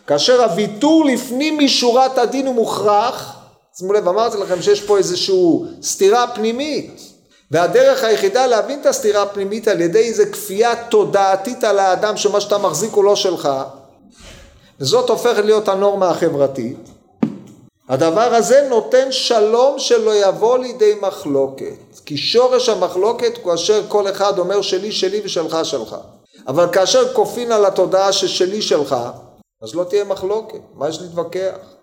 כאשר 0.07 0.43
הוויתור 0.43 1.05
לפנים 1.05 1.59
משורת 1.59 2.19
הדין 2.19 2.47
הוא 2.47 2.55
מוכרח, 2.55 3.37
שימו 3.79 3.93
לב, 3.93 4.09
אמרתי 4.09 4.37
לכם 4.39 4.63
שיש 4.63 4.81
פה 4.81 4.99
איזושהי 4.99 5.59
סתירה 5.83 6.27
פנימית. 6.35 7.14
והדרך 7.51 8.05
היחידה 8.05 8.47
להבין 8.47 8.81
את 8.81 8.87
הסתירה 8.87 9.23
הפנימית 9.23 9.69
על 9.69 9.81
ידי 9.81 9.99
איזה 9.99 10.27
כפייה 10.27 10.89
תודעתית 10.89 11.65
על 11.65 11.79
האדם 11.79 12.17
שמה 12.17 12.41
שאתה 12.41 12.59
מחזיק 12.59 12.93
הוא 12.93 13.05
לא 13.05 13.17
שלך 13.17 13.49
וזאת 14.81 15.11
הופכת 15.11 15.45
להיות 15.45 15.69
הנורמה 15.69 16.11
החברתית. 16.11 16.79
הדבר 17.89 18.35
הזה 18.35 18.67
נותן 18.69 19.13
שלום 19.13 19.79
שלא 19.79 20.15
יבוא 20.15 20.59
לידי 20.59 20.95
מחלוקת 21.01 22.01
כי 22.05 22.17
שורש 22.17 22.69
המחלוקת 22.69 23.33
הוא 23.43 23.55
אשר 23.55 23.83
כל 23.89 24.09
אחד 24.11 24.39
אומר 24.39 24.63
שלי 24.63 24.93
שלי 24.93 25.21
ושלך 25.25 25.59
שלך. 25.63 25.97
אבל 26.49 26.67
כאשר 26.73 27.15
כופין 27.15 27.53
על 27.53 27.67
התודעה 27.67 28.13
ששלי 28.13 28.63
שלך 28.63 28.97
אז 29.63 29.75
לא 29.75 29.85
תהיה 29.85 30.05
מחלוקת 30.05 30.59
מה 30.75 30.89
יש 30.89 31.01
להתווכח 31.01 31.74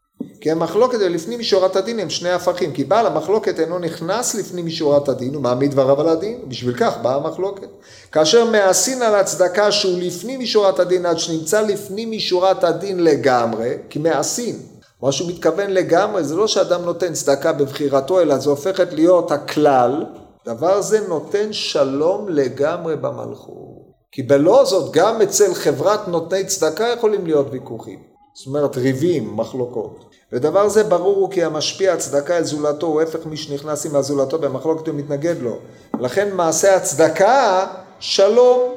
כי 0.42 0.52
המחלוקת 0.52 0.98
לפנים 1.00 1.40
משורת 1.40 1.76
הדין 1.76 2.00
הם 2.00 2.10
שני 2.10 2.30
הפכים, 2.30 2.72
כי 2.72 2.84
בעל 2.84 3.08
המחלוקת 3.08 3.60
אינו 3.60 3.80
נכנס 3.80 4.36
לפנים 4.36 4.66
משורת 4.66 5.10
הדין, 5.10 5.34
הוא 5.34 5.44
מעמיד 5.44 5.72
דבריו 5.72 6.02
על 6.02 6.10
הדין, 6.10 6.40
בשביל 6.48 6.76
כך 6.78 6.98
באה 7.02 7.16
המחלוקת. 7.16 7.68
כאשר 8.12 8.46
מעשין 8.46 9.02
על 9.02 9.16
הצדקה 9.16 9.72
שהוא 9.72 10.00
לפנים 10.02 10.40
משורת 10.40 10.80
הדין 10.80 11.06
עד 11.06 11.20
שנמצא 11.20 11.62
לפנים 11.62 12.12
משורת 12.12 12.64
הדין 12.64 13.04
לגמרי, 13.04 13.74
כי 13.90 14.00
מעשין, 14.00 14.56
מה 15.02 15.12
שהוא 15.12 15.30
מתכוון 15.30 15.70
לגמרי 15.70 16.24
זה 16.24 16.36
לא 16.36 16.48
שאדם 16.48 16.82
נותן 16.82 17.14
צדקה 17.14 17.54
בבחירתו, 17.54 18.22
אלא 18.22 18.38
זה 18.38 18.50
הופכת 18.50 18.94
להיות 18.94 19.32
הכלל, 19.32 20.06
דבר 20.46 20.82
זה 20.82 21.08
נותן 21.08 21.54
שלום 21.54 22.30
לגמרי 22.30 22.96
במלכות. 22.96 23.72
כי 24.12 24.24
בלא 24.24 24.66
זאת 24.66 24.94
גם 24.94 25.22
אצל 25.22 25.54
חברת 25.54 26.08
נותני 26.08 26.46
צדקה 26.46 26.88
יכולים 26.88 27.26
להיות 27.26 27.48
ויכוחים. 27.52 28.00
זאת 28.34 28.48
אומרת 28.48 28.78
ריבים, 28.78 29.38
מחלוקות. 29.38 30.11
ודבר 30.34 30.70
זה 30.70 30.84
ברור 30.84 31.18
הוא 31.18 31.32
כי 31.32 31.44
המשפיע 31.44 31.94
הצדקה 31.94 32.38
אל 32.38 32.44
זולתו 32.44 32.88
הוא 32.88 33.02
הפך 33.02 33.26
מי 33.26 33.38
שנכנס 33.38 33.86
עם 33.86 33.96
הזולתו 33.96 34.40
במחלוקת 34.40 34.88
ומתנגד 34.88 35.36
לו. 35.42 35.58
לכן 36.00 36.36
מעשה 36.36 36.76
הצדקה 36.76 37.68
שלום. 38.00 38.76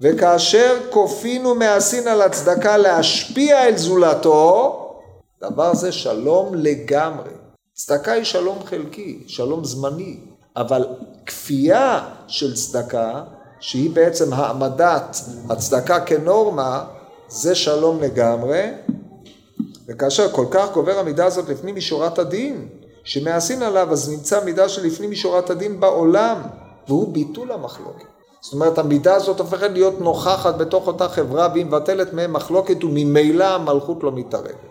וכאשר 0.00 0.76
כופין 0.90 1.46
ומעשין 1.46 2.08
על 2.08 2.22
הצדקה 2.22 2.76
להשפיע 2.76 3.64
אל 3.64 3.76
זולתו, 3.76 4.82
דבר 5.40 5.74
זה 5.74 5.92
שלום 5.92 6.54
לגמרי. 6.54 7.30
צדקה 7.74 8.12
היא 8.12 8.24
שלום 8.24 8.58
חלקי, 8.64 9.24
שלום 9.26 9.64
זמני, 9.64 10.16
אבל 10.56 10.86
כפייה 11.26 12.08
של 12.26 12.54
צדקה, 12.54 13.22
שהיא 13.60 13.90
בעצם 13.90 14.32
העמדת 14.32 15.16
הצדקה 15.50 16.00
כנורמה, 16.00 16.84
זה 17.28 17.54
שלום 17.54 18.00
לגמרי, 18.00 18.70
וכאשר 19.88 20.32
כל 20.32 20.46
כך 20.50 20.72
גובר 20.72 20.98
המידה 20.98 21.26
הזאת 21.26 21.48
לפנים 21.48 21.74
משורת 21.74 22.18
הדין, 22.18 22.68
שמעשין 23.04 23.62
עליו, 23.62 23.88
אז 23.92 24.10
נמצא 24.10 24.44
מידה 24.44 24.68
של 24.68 24.86
לפנים 24.86 25.10
משורת 25.10 25.50
הדין 25.50 25.80
בעולם, 25.80 26.42
והוא 26.88 27.12
ביטול 27.12 27.52
המחלוקת. 27.52 28.06
זאת 28.40 28.52
אומרת, 28.52 28.78
המידה 28.78 29.14
הזאת 29.14 29.40
הופכת 29.40 29.70
להיות 29.70 30.00
נוכחת 30.00 30.56
בתוך 30.56 30.86
אותה 30.86 31.08
חברה, 31.08 31.48
והיא 31.52 31.66
מבטלת 31.66 32.12
מהם 32.12 32.32
מחלוקת, 32.32 32.84
וממילא 32.84 33.44
המלכות 33.44 34.02
לא 34.02 34.12
מתערבת. 34.12 34.66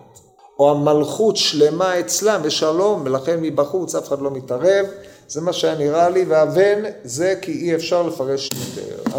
או 0.59 0.71
המלכות 0.71 1.37
שלמה 1.37 1.99
אצלם 1.99 2.41
ושלום, 2.43 3.01
ולכן 3.05 3.41
מבחוץ 3.41 3.95
אף 3.95 4.07
אחד 4.07 4.21
לא 4.21 4.31
מתערב. 4.31 4.85
זה 5.27 5.41
מה 5.41 5.53
שהיה 5.53 5.75
נראה 5.75 6.09
לי, 6.09 6.25
והבן 6.27 6.83
זה 7.03 7.35
כי 7.41 7.51
אי 7.51 7.75
אפשר 7.75 8.03
לפרש 8.03 8.49
יותר. 8.51 9.17